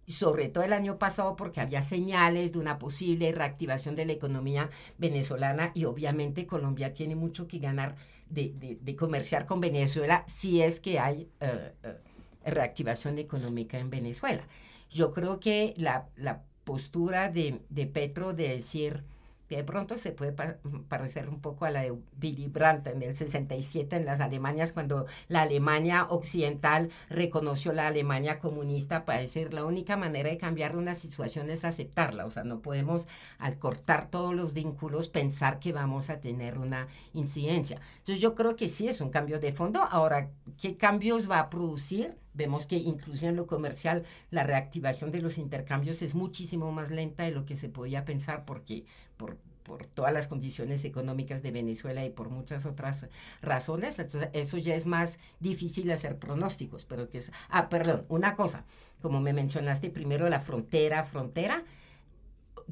[0.07, 4.69] sobre todo el año pasado porque había señales de una posible reactivación de la economía
[4.97, 7.95] venezolana y obviamente Colombia tiene mucho que ganar
[8.29, 11.95] de, de, comerciar con Venezuela si es que hay eh, eh,
[12.45, 14.43] reactivación económica en Venezuela.
[14.89, 19.03] Yo creo que la, la postura de, de Petro de decir
[19.55, 20.33] de pronto se puede
[20.87, 21.91] parecer un poco a la de
[22.21, 28.39] Willy Brandt en el 67 en las Alemanias, cuando la Alemania occidental reconoció la Alemania
[28.39, 32.59] comunista, para decir la única manera de cambiar una situación es aceptarla, o sea, no
[32.59, 37.79] podemos al cortar todos los vínculos pensar que vamos a tener una incidencia.
[37.99, 39.81] Entonces yo creo que sí es un cambio de fondo.
[39.81, 40.29] Ahora,
[40.59, 42.15] ¿qué cambios va a producir?
[42.37, 47.23] Vemos que incluso en lo comercial la reactivación de los intercambios es muchísimo más lenta
[47.23, 48.85] de lo que se podía pensar porque
[49.17, 53.07] por, por todas las condiciones económicas de Venezuela y por muchas otras
[53.41, 53.97] razones.
[53.97, 57.21] Entonces, eso ya es más difícil hacer pronósticos, pero que.
[57.49, 58.65] Ah, perdón, una cosa,
[59.01, 61.63] como me mencionaste primero, la frontera, frontera,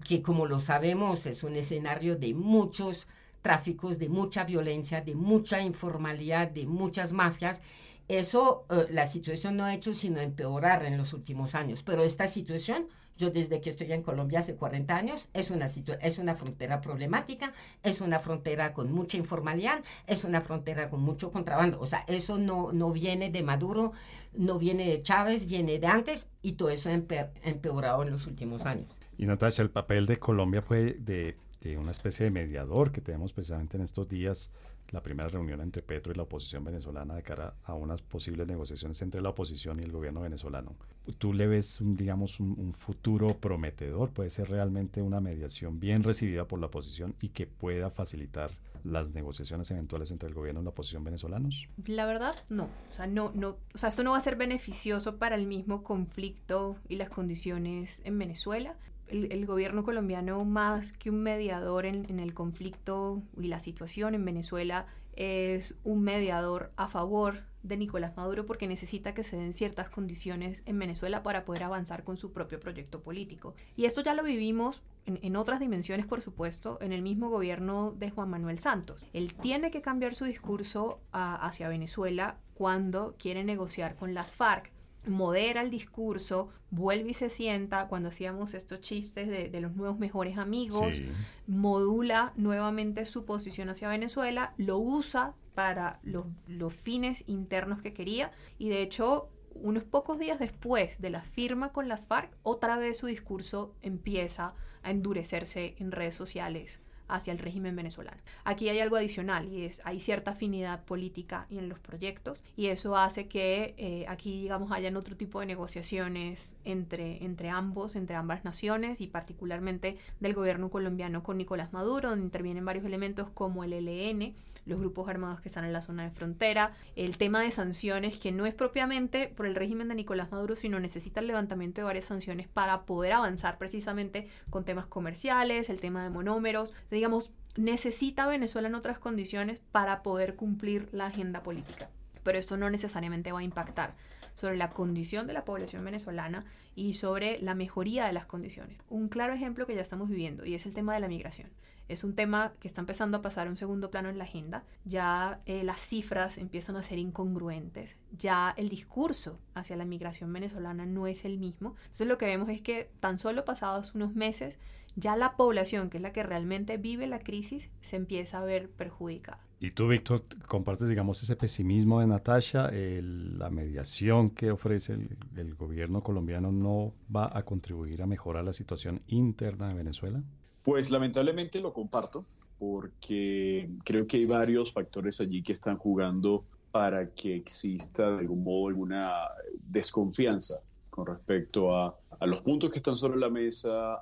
[0.03, 3.07] que como lo sabemos es un escenario de muchos
[3.41, 7.61] tráficos, de mucha violencia, de mucha informalidad, de muchas mafias
[8.08, 12.28] eso, eh, la situación no ha hecho sino empeorar en los últimos años, pero esta
[12.28, 12.88] situación,
[13.18, 17.53] yo desde que estoy en Colombia hace 40 años, es una, es una frontera problemática,
[17.82, 21.80] es una frontera con mucha informalidad, es una frontera con mucho contrabando.
[21.80, 23.93] O sea, eso no, no viene de Maduro,
[24.34, 28.66] no viene de Chávez, viene de antes y todo eso ha empeorado en los últimos
[28.66, 28.99] años.
[29.18, 33.34] Y Natasha, el papel de Colombia fue de, de una especie de mediador que tenemos
[33.34, 34.51] precisamente en estos días
[34.92, 39.02] la primera reunión entre Petro y la oposición venezolana de cara a unas posibles negociaciones
[39.02, 40.76] entre la oposición y el gobierno venezolano.
[41.18, 44.12] ¿Tú le ves, un, digamos, un, futuro prometedor?
[44.12, 48.52] ¿Puede ser realmente una mediación bien recibida por la oposición y que pueda facilitar
[48.84, 51.68] las negociaciones eventuales entre el gobierno y la oposición venezolanos?
[51.86, 52.66] La verdad, no.
[52.92, 55.84] O sea, no, no, o sea, esto no va a ser beneficioso para el mismo
[55.84, 58.76] conflicto y las condiciones en Venezuela
[59.08, 64.88] el, gobierno colombiano, más que un mediador en, el conflicto y la situación en Venezuela,
[65.14, 70.62] es un mediador a favor de Nicolás Maduro porque necesita que se den ciertas condiciones
[70.66, 73.56] en Venezuela para poder avanzar con su propio proyecto político.
[73.76, 78.10] Y esto ya lo vivimos en, otras dimensiones, por supuesto, en el mismo gobierno de
[78.10, 79.06] Juan Manuel Santos.
[79.14, 84.75] Él tiene que cambiar su discurso hacia Venezuela cuando quiere negociar con las FARC
[85.08, 90.38] modera el discurso, vuelve y se sienta cuando hacíamos estos chistes de, los nuevos mejores
[90.38, 91.01] amigos,
[91.47, 98.32] modula nuevamente su posición hacia Venezuela, lo usa para los, los fines internos que quería
[98.58, 102.97] y de hecho unos pocos días después de la firma con las FARC, otra vez
[102.97, 104.53] su discurso empieza
[104.84, 108.18] a endurecerse en redes sociales hacia el régimen venezolano.
[108.43, 112.95] Aquí hay algo adicional y es hay cierta afinidad política en los proyectos y eso
[112.97, 118.43] hace que eh, aquí digamos hayan otro tipo de negociaciones entre, entre ambos, entre ambas
[118.43, 123.74] naciones y particularmente del gobierno colombiano con Nicolás Maduro, donde intervienen varios elementos como el
[123.74, 124.36] ELN,
[124.66, 128.32] los grupos armados que están en la zona de frontera, el tema de sanciones que
[128.32, 132.05] no es propiamente por el régimen de Nicolás Maduro, sino necesita el levantamiento de varias
[132.05, 138.68] sanciones para poder avanzar precisamente con temas comerciales, el tema de monómeros, digamos, necesita Venezuela
[138.68, 141.89] en otras condiciones para poder cumplir la agenda política.
[142.24, 143.93] Pero esto no necesariamente va a impactar
[144.36, 146.43] sobre la condición de la población venezolana
[146.76, 148.78] y sobre la mejoría de las condiciones.
[148.89, 151.49] Un claro ejemplo que ya estamos viviendo y es el tema de la migración
[151.88, 154.64] es un tema que está empezando a pasar a un segundo plano en la agenda.
[154.86, 157.98] Ya eh, las cifras empiezan a ser incongruentes.
[158.18, 161.76] Ya el discurso hacia la migración venezolana no es el mismo.
[161.78, 164.60] Entonces lo que vemos es que tan solo pasados unos meses,
[164.96, 168.70] ya la población, que es la que realmente vive la crisis, se empieza a ver
[168.70, 169.46] perjudicada.
[169.60, 174.94] Y tú, Víctor, compartes, digamos, ese pesimismo de Natasha, la mediación que ofrece
[175.36, 180.22] el, gobierno colombiano no va a contribuir a mejorar la situación interna de Venezuela?
[180.66, 182.24] Pues lamentablemente lo comparto,
[182.57, 188.43] porque creo que hay varios factores allí que están jugando para que exista de algún
[188.43, 189.28] modo alguna
[189.70, 190.55] desconfianza
[190.89, 193.95] con respecto a, los puntos que están sobre la mesa,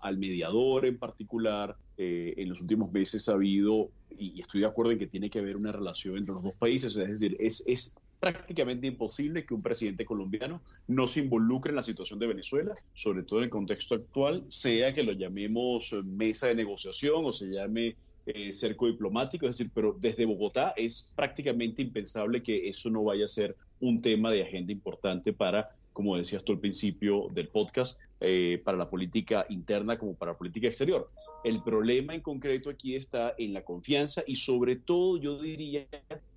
[0.00, 1.74] al mediador en particular.
[1.98, 5.40] Eh, en los últimos meses ha habido, y, estoy de acuerdo en que tiene que
[5.40, 7.96] haber una relación entre los dos países, es decir, es
[8.32, 13.22] prácticamente imposible que un presidente colombiano no se involucre en la situación de Venezuela, sobre
[13.22, 17.94] todo en el contexto actual, sea que lo llamemos mesa de negociación o se llame
[18.26, 23.26] eh, cerco diplomático, es decir, pero desde Bogotá es prácticamente impensable que eso no vaya
[23.26, 27.98] a ser un tema de agenda importante para como decías tú al principio del podcast,
[28.20, 31.10] eh, para la política interna como para la política exterior.
[31.42, 35.86] El problema en concreto aquí está en la confianza y sobre todo, yo diría,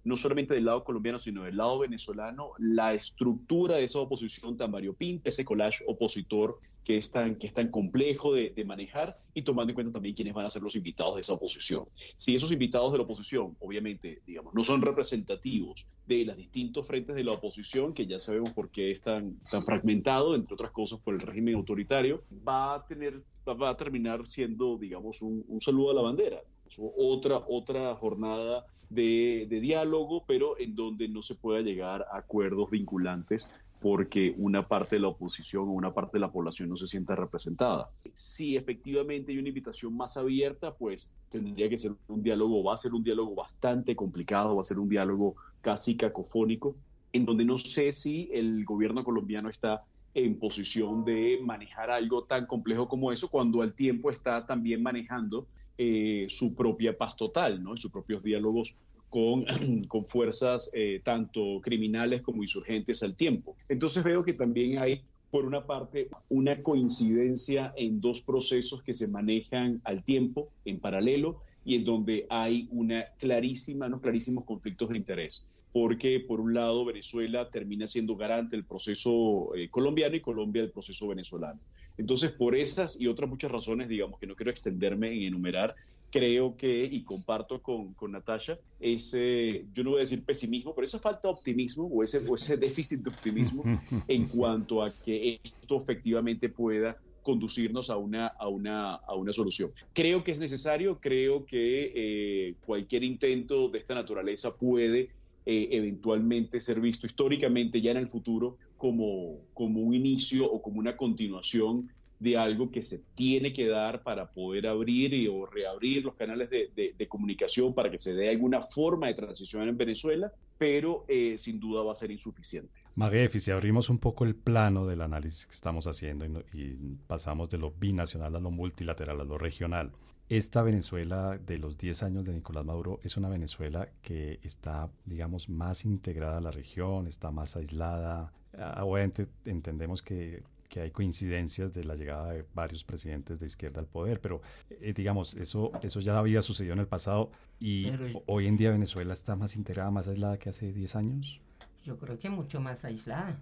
[0.06, 4.72] no solamente del lado colombiano, sino del lado venezolano, la estructura de esa oposición tan
[4.72, 9.94] variopinta, ese collage opositor que es tan, que complejo de, manejar y tomando en cuenta
[9.94, 11.86] también quiénes van a ser los invitados de esa oposición.
[12.16, 17.16] Si esos invitados de la oposición, obviamente, digamos, no son representativos de los distintos frentes
[17.16, 21.00] de la oposición, que ya sabemos por qué es tan, tan fragmentado, entre otras cosas
[21.00, 23.14] por el régimen autoritario, va a, tener,
[23.48, 26.42] va a terminar siendo, digamos, un, un saludo a la bandera.
[26.76, 32.72] Otra, otra jornada de, de, diálogo, pero en donde no se pueda llegar a acuerdos
[32.72, 36.88] vinculantes porque una parte de la oposición o una parte de la población no se
[36.88, 37.90] sienta representada.
[38.14, 42.78] Si efectivamente hay una invitación más abierta, pues tendría que ser un diálogo, va a
[42.78, 46.76] ser un diálogo bastante complicado, va a ser un diálogo casi cacofónico,
[47.14, 52.46] en donde no sé si el gobierno colombiano está en posición de manejar algo tan
[52.48, 57.78] complejo como eso, cuando al tiempo está también manejando eh, su propia paz total, ¿no?
[57.78, 58.76] sus propios diálogos
[59.10, 59.46] con,
[59.88, 63.56] con fuerzas eh, tanto criminales como insurgentes al tiempo.
[63.68, 65.02] Entonces veo que también hay,
[65.32, 71.42] por una parte, una coincidencia en dos procesos que se manejan al tiempo, en paralelo,
[71.66, 76.86] y en donde hay una clarísima, unos clarísimos conflictos de interés porque por un lado
[76.86, 81.60] Venezuela termina siendo garante del proceso eh, colombiano y Colombia del proceso venezolano.
[81.98, 85.76] Entonces, por esas y otras muchas razones, digamos que no quiero extenderme en enumerar,
[86.12, 90.86] creo que, y comparto con, con Natasha, ese, yo no voy a decir pesimismo, pero
[90.86, 93.64] esa falta de optimismo o ese, o ese déficit de optimismo
[94.08, 99.72] en cuanto a que esto efectivamente pueda conducirnos a una, a una, a una solución.
[99.94, 105.10] Creo que es necesario, creo que eh, cualquier intento de esta naturaleza puede
[105.46, 110.80] eh, eventualmente ser visto históricamente ya en el futuro como, como un inicio o como
[110.80, 111.90] una continuación
[112.20, 116.50] de algo que se tiene que dar para poder abrir y, o reabrir los canales
[116.50, 121.60] de, comunicación para que se dé alguna forma de transición en Venezuela, pero eh, sin
[121.60, 122.82] duda va a ser insuficiente.
[122.96, 126.76] Magefi, si abrimos un poco el plano del análisis que estamos haciendo y,
[127.08, 129.92] pasamos de lo binacional a lo multilateral, a lo regional,
[130.28, 135.50] esta Venezuela de los 10 años de Nicolás Maduro es una Venezuela que está, digamos,
[135.50, 138.32] más integrada a la región, está más aislada.
[138.56, 143.82] Ah, obviamente entendemos que que hay coincidencias de la llegada de varios presidentes de izquierda
[143.82, 147.92] al poder, pero eh, digamos, eso, eso ya había sucedido en el pasado y
[148.28, 151.42] hoy en día Venezuela está más integrada, más aislada que hace 10 años.
[151.84, 153.40] Yo creo que mucho más aislada.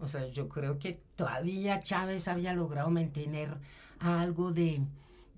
[0.00, 3.56] O sea, yo creo que todavía Chávez había logrado mantener
[4.00, 4.80] algo de,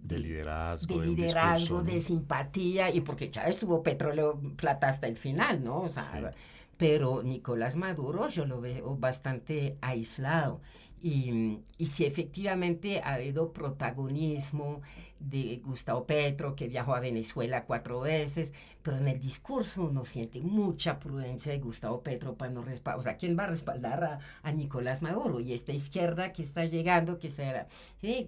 [0.03, 5.63] de liderazgo, de, liderazgo, de simpatía, y porque Chávez tuvo petróleo plata hasta el final,
[5.65, 5.81] ¿no?
[5.81, 6.33] O sea,
[6.77, 10.61] pero Nicolás Maduro yo lo veo bastante aislado.
[11.01, 14.81] Y, si efectivamente ha habido protagonismo
[15.21, 20.41] de Gustavo Petro, que viajó a Venezuela cuatro veces, pero en el discurso uno siente
[20.41, 24.53] mucha prudencia de Gustavo Petro para no respaldar, o sea, ¿quién va a respaldar a,
[24.53, 25.41] Nicolás Maduro?
[25.41, 27.69] Y esta izquierda que está llegando, que será,
[28.01, 28.27] sí,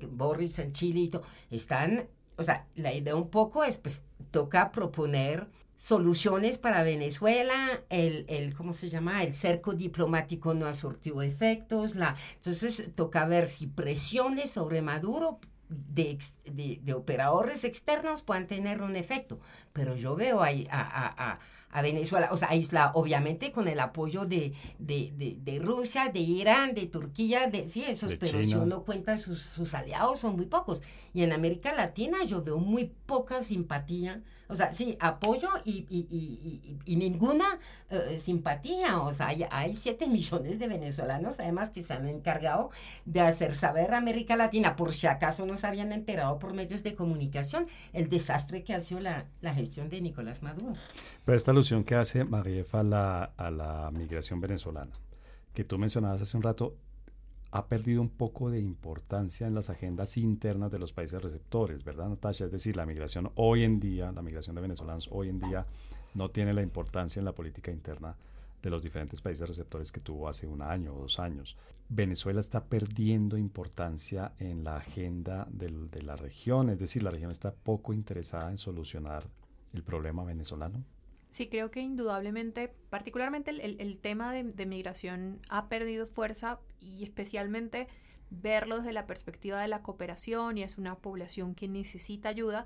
[0.73, 7.83] Chilito, están, o sea, la idea un poco es, pues, toca proponer soluciones para Venezuela,
[7.91, 9.23] el, el, ¿cómo se llama?
[9.23, 15.39] El cerco diplomático no ha surtido efectos, la, entonces toca ver si presiones sobre Maduro
[15.69, 16.19] de,
[16.83, 19.41] de, operadores externos puedan tener un efecto,
[19.73, 21.39] pero yo veo ahí a, a,
[21.71, 26.75] a, Venezuela, o sea, isla, obviamente con el apoyo de, de, de, Rusia, de Irán,
[26.75, 30.81] de Turquía, de, sí, esos, pero si uno cuenta sus, sus aliados son muy pocos.
[31.13, 36.97] Y en América Latina yo veo muy poca simpatía O sea, sí, apoyo y, y,
[36.97, 37.59] ninguna
[37.91, 39.01] eh, simpatía.
[39.01, 42.71] O sea, hay, hay 7 millones de venezolanos, además, que se han encargado
[43.05, 46.83] de hacer saber a América Latina, por si acaso no se habían enterado por medios
[46.83, 50.75] de comunicación, el desastre que ha sido la, la gestión de Nicolás Maduro.
[51.25, 54.93] Pero esta alusión que hace Mariefa a la, a la migración venezolana,
[55.55, 56.77] que tú mencionabas hace un rato,
[57.57, 62.11] ha perdido un poco de importancia en las agendas internas de los países receptores, ¿verdad,
[62.11, 62.45] Natasha?
[62.45, 65.67] Es decir, la migración hoy en día, la migración de venezolanos hoy en día
[66.13, 68.15] no tiene la importancia en la política interna
[68.63, 71.57] de los diferentes países receptores que tuvo hace un año o dos años.
[71.89, 77.55] Venezuela está perdiendo importancia en la agenda de la región, es decir, la región está
[77.55, 79.31] poco interesada en solucionar
[79.73, 80.85] el problema venezolano.
[81.37, 87.89] Sí, creo que indudablemente, particularmente el, tema de, migración ha perdido fuerza y especialmente
[88.31, 92.65] verlo desde la perspectiva de la cooperación y es una población que necesita ayuda.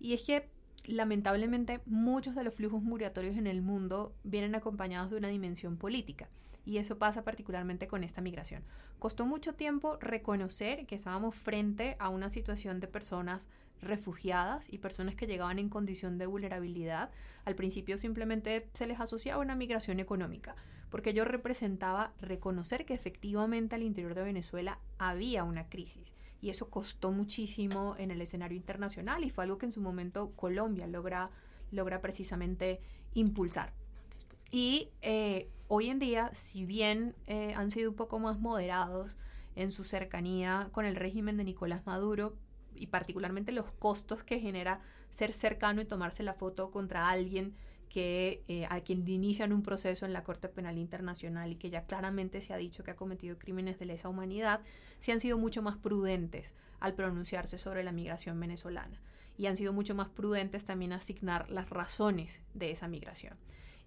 [0.00, 0.48] Y es que
[0.84, 6.28] lamentablemente muchos de los flujos migratorios en el mundo vienen acompañados de una dimensión política.
[6.64, 8.64] Y eso pasa particularmente con esta migración.
[8.98, 13.48] Costó mucho tiempo reconocer que estábamos frente a una situación de personas
[13.80, 17.10] refugiadas y personas que llegaban en condición de vulnerabilidad.
[17.44, 20.56] Al principio simplemente se les asociaba una migración económica,
[20.90, 26.14] porque yo representaba reconocer que efectivamente al interior de Venezuela había una crisis.
[26.40, 30.32] Y eso costó muchísimo en el escenario internacional y fue algo que en su momento
[30.36, 31.30] Colombia logra,
[31.72, 32.80] logra precisamente
[33.14, 33.72] impulsar.
[34.50, 39.16] Y eh, hoy en día, si bien eh, han sido un poco más moderados
[39.56, 42.34] en su cercanía con el régimen de Nicolás Maduro,
[42.78, 47.54] y particularmente los costos que genera ser cercano y tomarse la foto contra alguien
[47.88, 51.84] que eh, a quien inician un proceso en la Corte Penal Internacional y que ya
[51.84, 54.60] claramente se ha dicho que ha cometido crímenes de lesa humanidad,
[55.00, 59.00] se han sido mucho más prudentes al pronunciarse sobre la migración venezolana
[59.36, 63.36] y han sido mucho más prudentes también asignar las razones de esa migración.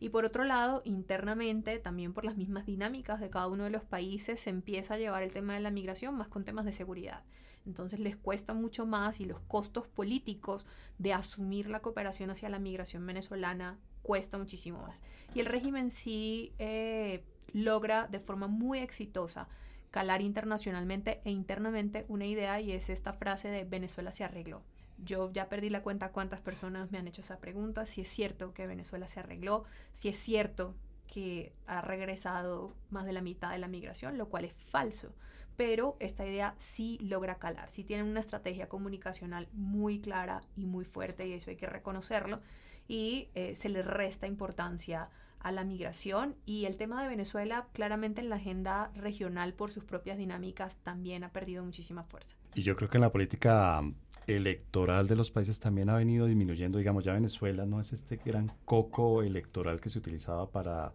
[0.02, 3.84] Y por otro lado, internamente, también por las mismas dinámicas de cada uno de los
[3.84, 7.24] países, se empieza a llevar el tema de la migración más con temas de seguridad.
[7.68, 10.66] Entonces les cuesta mucho más y los costos políticos
[10.98, 15.04] de asumir la cooperación hacia la migración venezolana cuesta muchísimo más.
[15.36, 17.24] Y el régimen sí eh,
[17.54, 19.50] logra de forma muy exitosa
[19.92, 24.64] calar internacionalmente e internamente una idea y es esta frase de Venezuela se arregló.
[25.04, 28.54] Yo ya perdí la cuenta cuántas personas me han hecho esa pregunta, si es cierto
[28.54, 30.76] que Venezuela se arregló, si es cierto
[31.08, 35.14] que ha regresado más de la mitad de la migración, lo cual es falso.
[35.58, 40.86] Pero esta idea sí logra calar, sí tienen una estrategia comunicacional muy clara y muy
[40.86, 42.40] fuerte y eso hay que reconocerlo
[42.88, 45.10] y eh, se le resta importancia
[45.44, 49.84] a la migración y el tema de Venezuela claramente en la agenda regional por sus
[49.84, 52.36] propias dinámicas también ha perdido muchísima fuerza.
[52.54, 53.82] Y yo creo que en la política
[54.28, 58.52] electoral de los países también ha venido disminuyendo, digamos, ya Venezuela no es este gran
[58.66, 60.94] coco electoral que se utilizaba para,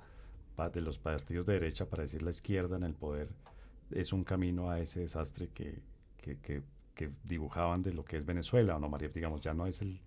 [0.55, 3.29] para de los partidos de derecha para decir la izquierda en el poder
[3.91, 5.81] es un camino a ese desastre que,
[6.19, 6.63] que, que,
[6.95, 9.09] que dibujaban de lo que es Venezuela, ¿o no, María?
[9.09, 10.01] Digamos, ya no es el,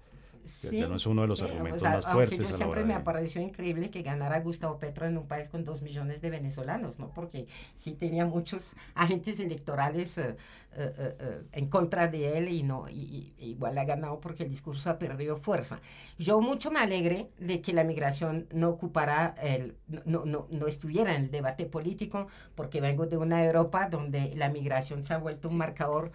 [0.71, 2.39] ya no es uno de los argumentos más fuertes.
[2.39, 5.81] Yo siempre me ha parecido increíble que ganara Gustavo Petro en un país con dos
[5.81, 7.11] millones de venezolanos, ¿no?
[7.11, 10.35] Porque sí tenía muchos agentes electorales eh,
[10.75, 14.89] eh, eh, en contra de él y no y, igual ha ganado porque el discurso
[14.89, 15.81] ha perdido fuerza.
[16.17, 19.75] Yo mucho me alegre de que la migración no ocupara el
[20.05, 24.49] no, no, no estuviera en el debate político porque vengo de una Europa donde la
[24.49, 26.11] migración se ha vuelto un marcador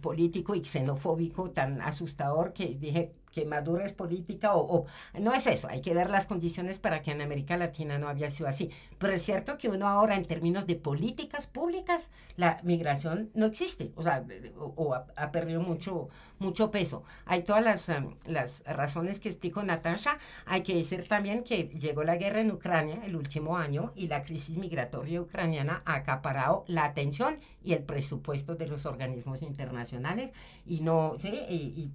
[0.00, 4.86] político y xenofóbico tan asustador que dije que Maduro es política o,
[5.18, 8.30] no es eso, hay que ver las condiciones para que en América Latina no había
[8.30, 8.70] sido así.
[8.98, 13.92] Pero es cierto que uno ahora en términos de políticas públicas, la migración no existe,
[13.96, 14.24] o sea,
[14.58, 16.08] o, ha, perdido mucho,
[16.38, 17.04] mucho peso.
[17.24, 20.18] Hay todas las, um, las razones que explico Natasha.
[20.46, 24.24] Hay que decir también que llegó la guerra en Ucrania el último año y la
[24.24, 30.32] crisis migratoria ucraniana ha acaparado la atención y el presupuesto de los organismos internacionales
[30.66, 31.90] y no, sí, y,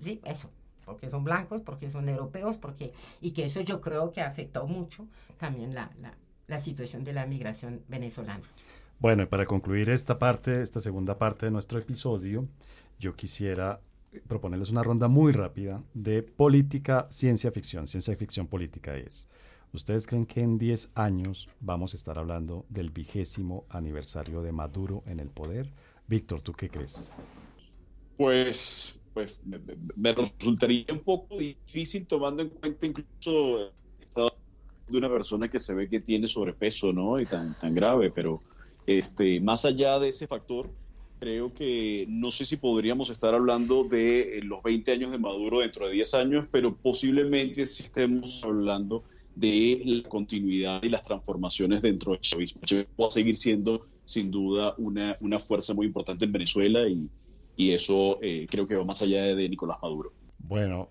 [0.00, 0.50] sí, eso
[0.84, 4.66] porque son blancos, porque son europeos, porque y que eso yo creo que ha afectado
[4.66, 5.06] mucho
[5.38, 6.14] también la, la,
[6.48, 8.42] la situación de la migración venezolana.
[8.98, 12.46] Bueno, y para concluir esta parte, esta segunda parte de nuestro episodio,
[12.98, 13.80] yo quisiera
[14.28, 17.86] proponerles una ronda muy rápida de política, ciencia ficción.
[17.86, 19.26] Ciencia ficción política es.
[19.74, 25.02] ¿Ustedes creen que en 10 años vamos a estar hablando del vigésimo aniversario de Maduro
[25.06, 25.72] en el poder?
[26.06, 27.10] Víctor, ¿tú qué crees?
[28.18, 29.40] Pues, pues
[29.96, 34.36] me, resultaría un poco difícil tomando en cuenta incluso el estado
[34.88, 37.18] de una persona que se ve que tiene sobrepeso, ¿no?
[37.18, 38.42] Y tan, tan grave, pero
[38.86, 40.70] este, más allá de ese factor,
[41.22, 45.60] Creo que no sé si podríamos estar hablando de eh, los 20 años de Maduro
[45.60, 49.04] dentro de 10 años, pero posiblemente sí estemos hablando
[49.34, 52.60] de la continuidad y las transformaciones dentro del chavismo.
[52.68, 57.08] El va a seguir siendo, sin duda, una, una fuerza muy importante en Venezuela y,
[57.56, 60.12] y eso eh, creo que va más allá de, Nicolás Maduro.
[60.38, 60.90] Bueno,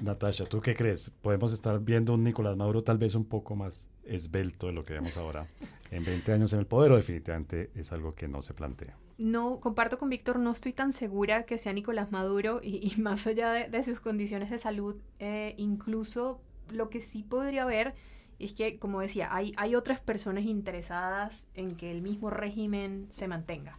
[0.00, 1.10] Natasha, ¿tú qué crees?
[1.22, 4.94] ¿Podemos estar viendo un Nicolás Maduro tal vez un poco más esbelto de lo que
[4.94, 5.48] vemos ahora
[5.90, 8.96] en 20 años en el poder o definitivamente es algo que no se plantea?
[9.18, 13.52] No, comparto con Víctor, no estoy tan segura que sea Nicolás Maduro y, más allá
[13.52, 17.94] de, sus condiciones de salud, eh, incluso lo que sí podría haber
[18.38, 23.28] es que, como decía, hay, hay otras personas interesadas en que el mismo régimen se
[23.28, 23.78] mantenga.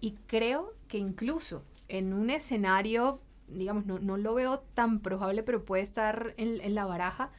[0.00, 5.64] Y creo que incluso en un escenario, digamos, no, no lo veo tan probable, pero
[5.64, 7.30] puede estar en, en, la baraja,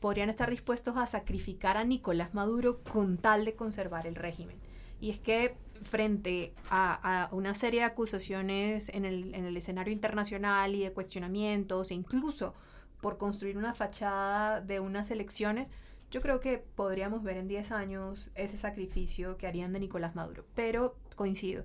[0.00, 4.56] podrían estar dispuestos a sacrificar a Nicolás Maduro con tal de conservar el régimen.
[5.00, 9.92] Y es que frente a, a una serie de acusaciones en el, en el escenario
[9.92, 12.54] internacional y de cuestionamientos, e incluso
[13.00, 15.70] por construir una fachada de unas elecciones,
[16.10, 20.44] yo creo que podríamos ver en 10 años ese sacrificio que harían de Nicolás Maduro.
[20.54, 21.64] Pero coincido,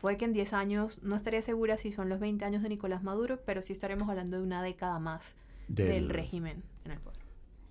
[0.00, 3.02] puede que en 10 años, no estaría segura si son los 20 años de Nicolás
[3.02, 5.34] Maduro, pero sí estaremos hablando de una década más
[5.68, 7.20] del, régimen en el poder.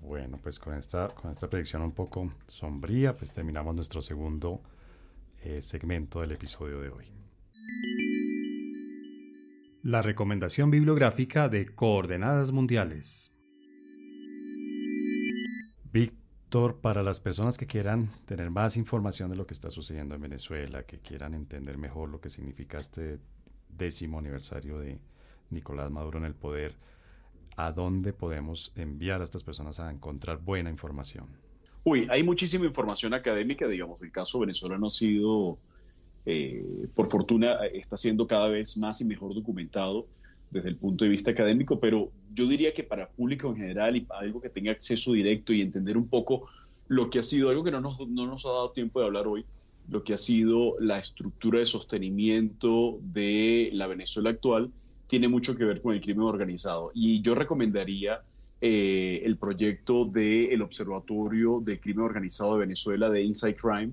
[0.01, 4.61] Bueno, pues con esta, con esta predicción un poco sombría, pues terminamos nuestro segundo
[5.43, 7.05] eh, segmento del episodio de hoy.
[9.83, 13.31] La recomendación bibliográfica de Coordenadas Mundiales.
[15.91, 20.21] Víctor, para las personas que quieran tener más información de lo que está sucediendo en
[20.21, 23.17] Venezuela, que quieran entender mejor lo que significa este
[23.69, 24.99] décimo aniversario de
[25.49, 26.75] Nicolás Maduro en el poder,
[27.57, 31.25] ¿a dónde podemos enviar a estas personas a encontrar buena información?
[31.83, 35.57] Uy, hay muchísima información académica, digamos, el caso venezolano ha sido
[36.25, 40.07] eh, por fortuna está siendo cada vez más y mejor documentado
[40.51, 44.01] desde el punto de vista académico, pero yo diría que para público en general y
[44.01, 46.47] para algo que tenga acceso directo y entender un poco
[46.87, 49.27] lo que ha sido, algo que no nos, no nos ha dado tiempo de hablar
[49.27, 49.45] hoy,
[49.89, 54.71] lo que ha sido la estructura de sostenimiento de la Venezuela actual,
[55.07, 56.91] tiene mucho que ver con el crimen organizado.
[56.93, 58.21] Y yo recomendaría
[58.61, 63.91] eh, el proyecto del Observatorio del Crimen Organizado de Venezuela de Inside Crime,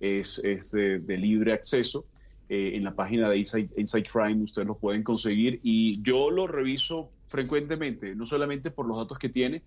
[0.00, 0.40] es,
[0.72, 2.06] de, libre acceso.
[2.48, 7.10] Eh, en la página de Inside, Crime ustedes lo pueden conseguir y yo lo reviso
[7.28, 9.62] frecuentemente, no solamente por los datos que tiene,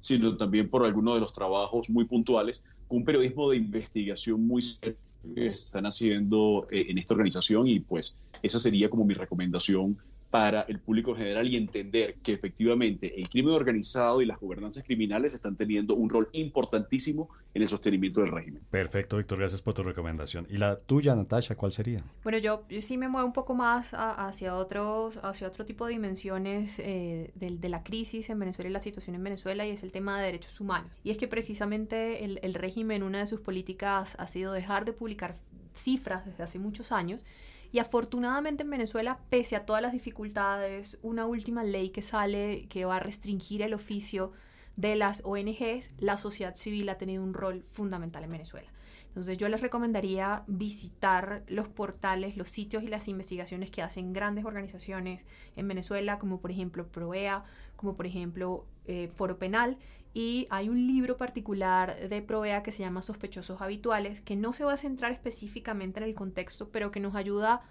[0.00, 4.62] sino también por algunos de los trabajos muy puntuales, con un periodismo de investigación muy
[4.62, 4.96] serio
[5.34, 9.98] que están haciendo eh, en esta organización y pues esa sería como mi recomendación
[10.30, 15.34] para el público general y entender que efectivamente el crimen organizado y las gobernanzas criminales
[15.34, 18.62] están teniendo un rol importantísimo en el sostenimiento del régimen.
[18.70, 20.46] Perfecto, Víctor, gracias por tu recomendación.
[20.48, 21.98] ¿Y la tuya, Natasha, cuál sería?
[22.22, 26.78] Bueno, yo, sí me muevo un poco más hacia, otros, hacia otro tipo de dimensiones
[26.78, 30.18] eh, de, la crisis en Venezuela y la situación en Venezuela y es el tema
[30.18, 30.92] de derechos humanos.
[31.02, 34.92] Y es que precisamente el, el régimen, una de sus políticas ha sido dejar de
[34.92, 35.34] publicar
[35.74, 37.24] cifras desde hace muchos años
[37.72, 42.84] y afortunadamente en Venezuela, pese a todas las dificultades, una última ley que sale que
[42.84, 44.32] va a restringir el oficio
[44.76, 48.70] de las ONGs, la sociedad civil ha tenido un rol fundamental en Venezuela.
[49.08, 54.44] Entonces yo les recomendaría visitar los portales, los sitios y las investigaciones que hacen grandes
[54.44, 55.24] organizaciones
[55.56, 57.44] en Venezuela, como por ejemplo PROEA,
[57.74, 59.78] como por ejemplo eh, Foro Penal,
[60.12, 64.64] y hay un libro particular de Provea que se llama Sospechosos Habituales, que no se
[64.64, 67.62] va a centrar específicamente en el contexto, pero que nos ayuda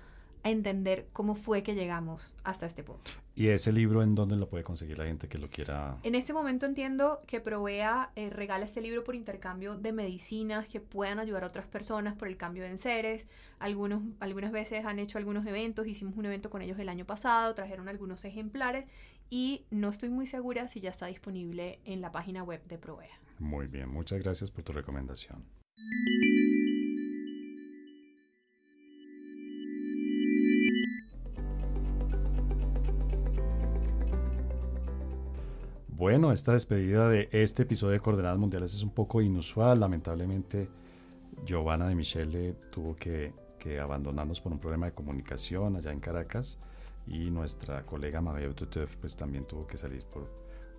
[0.43, 3.11] a entender cómo fue que llegamos hasta este punto.
[3.35, 5.97] ¿Y ese libro en dónde lo puede conseguir la gente que lo quiera?
[6.03, 10.79] En este momento entiendo que Provea eh, regala este libro por intercambio de medicinas que
[10.79, 13.27] puedan ayudar a otras personas por el cambio de enseres.
[13.59, 17.53] Algunos, algunas veces han hecho algunos eventos, hicimos un evento con ellos el año pasado,
[17.53, 18.85] trajeron algunos ejemplares
[19.29, 23.19] y no estoy muy segura si ya está disponible en la página web de Provea.
[23.39, 25.45] Muy bien, muchas gracias por tu recomendación.
[35.87, 39.81] Bueno, esta despedida de este episodio de Coordenadas Mundiales es un poco inusual.
[39.81, 40.69] Lamentablemente,
[41.45, 46.59] Giovanna de Michele tuvo que, que abandonarnos por un problema de comunicación allá en Caracas
[47.09, 50.29] y nuestra colega Mabel Tutev pues también tuvo que salir por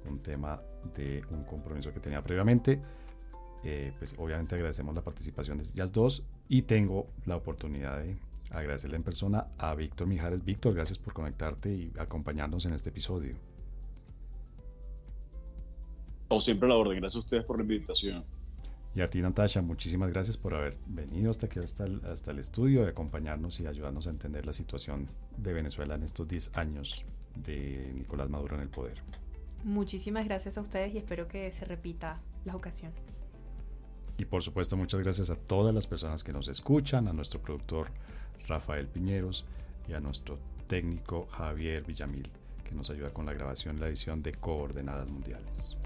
[0.09, 0.63] un tema
[0.95, 2.81] de un compromiso que tenía previamente.
[3.65, 8.17] Eh, pues obviamente agradecemos la participación de ellas dos y tengo la oportunidad de
[8.51, 10.45] agradecerle en persona a Víctor Mijares.
[10.45, 13.37] Víctor, gracias por conectarte y acompañarnos en este episodio.
[16.29, 18.25] Como siempre la orden, gracias a ustedes por la invitación.
[18.95, 22.41] Y a ti, Natasha, muchísimas gracias por haber venido hasta aquí, hasta el, hasta el
[22.41, 27.05] estudio, de acompañarnos y ayudarnos a entender la situación de Venezuela en estos 10 años
[27.37, 29.01] de Nicolás Maduro en el poder.
[29.63, 32.93] Muchísimas gracias a ustedes y espero que se repita la ocasión.
[34.19, 37.91] Y por supuesto, muchas gracias a todas las personas que nos escuchan, a nuestro productor
[38.49, 39.47] Rafael Piñeros
[39.89, 42.29] y a nuestro técnico Javier Villamil,
[42.65, 45.77] que nos ayuda con la grabación y la edición de Coordenadas Mundiales.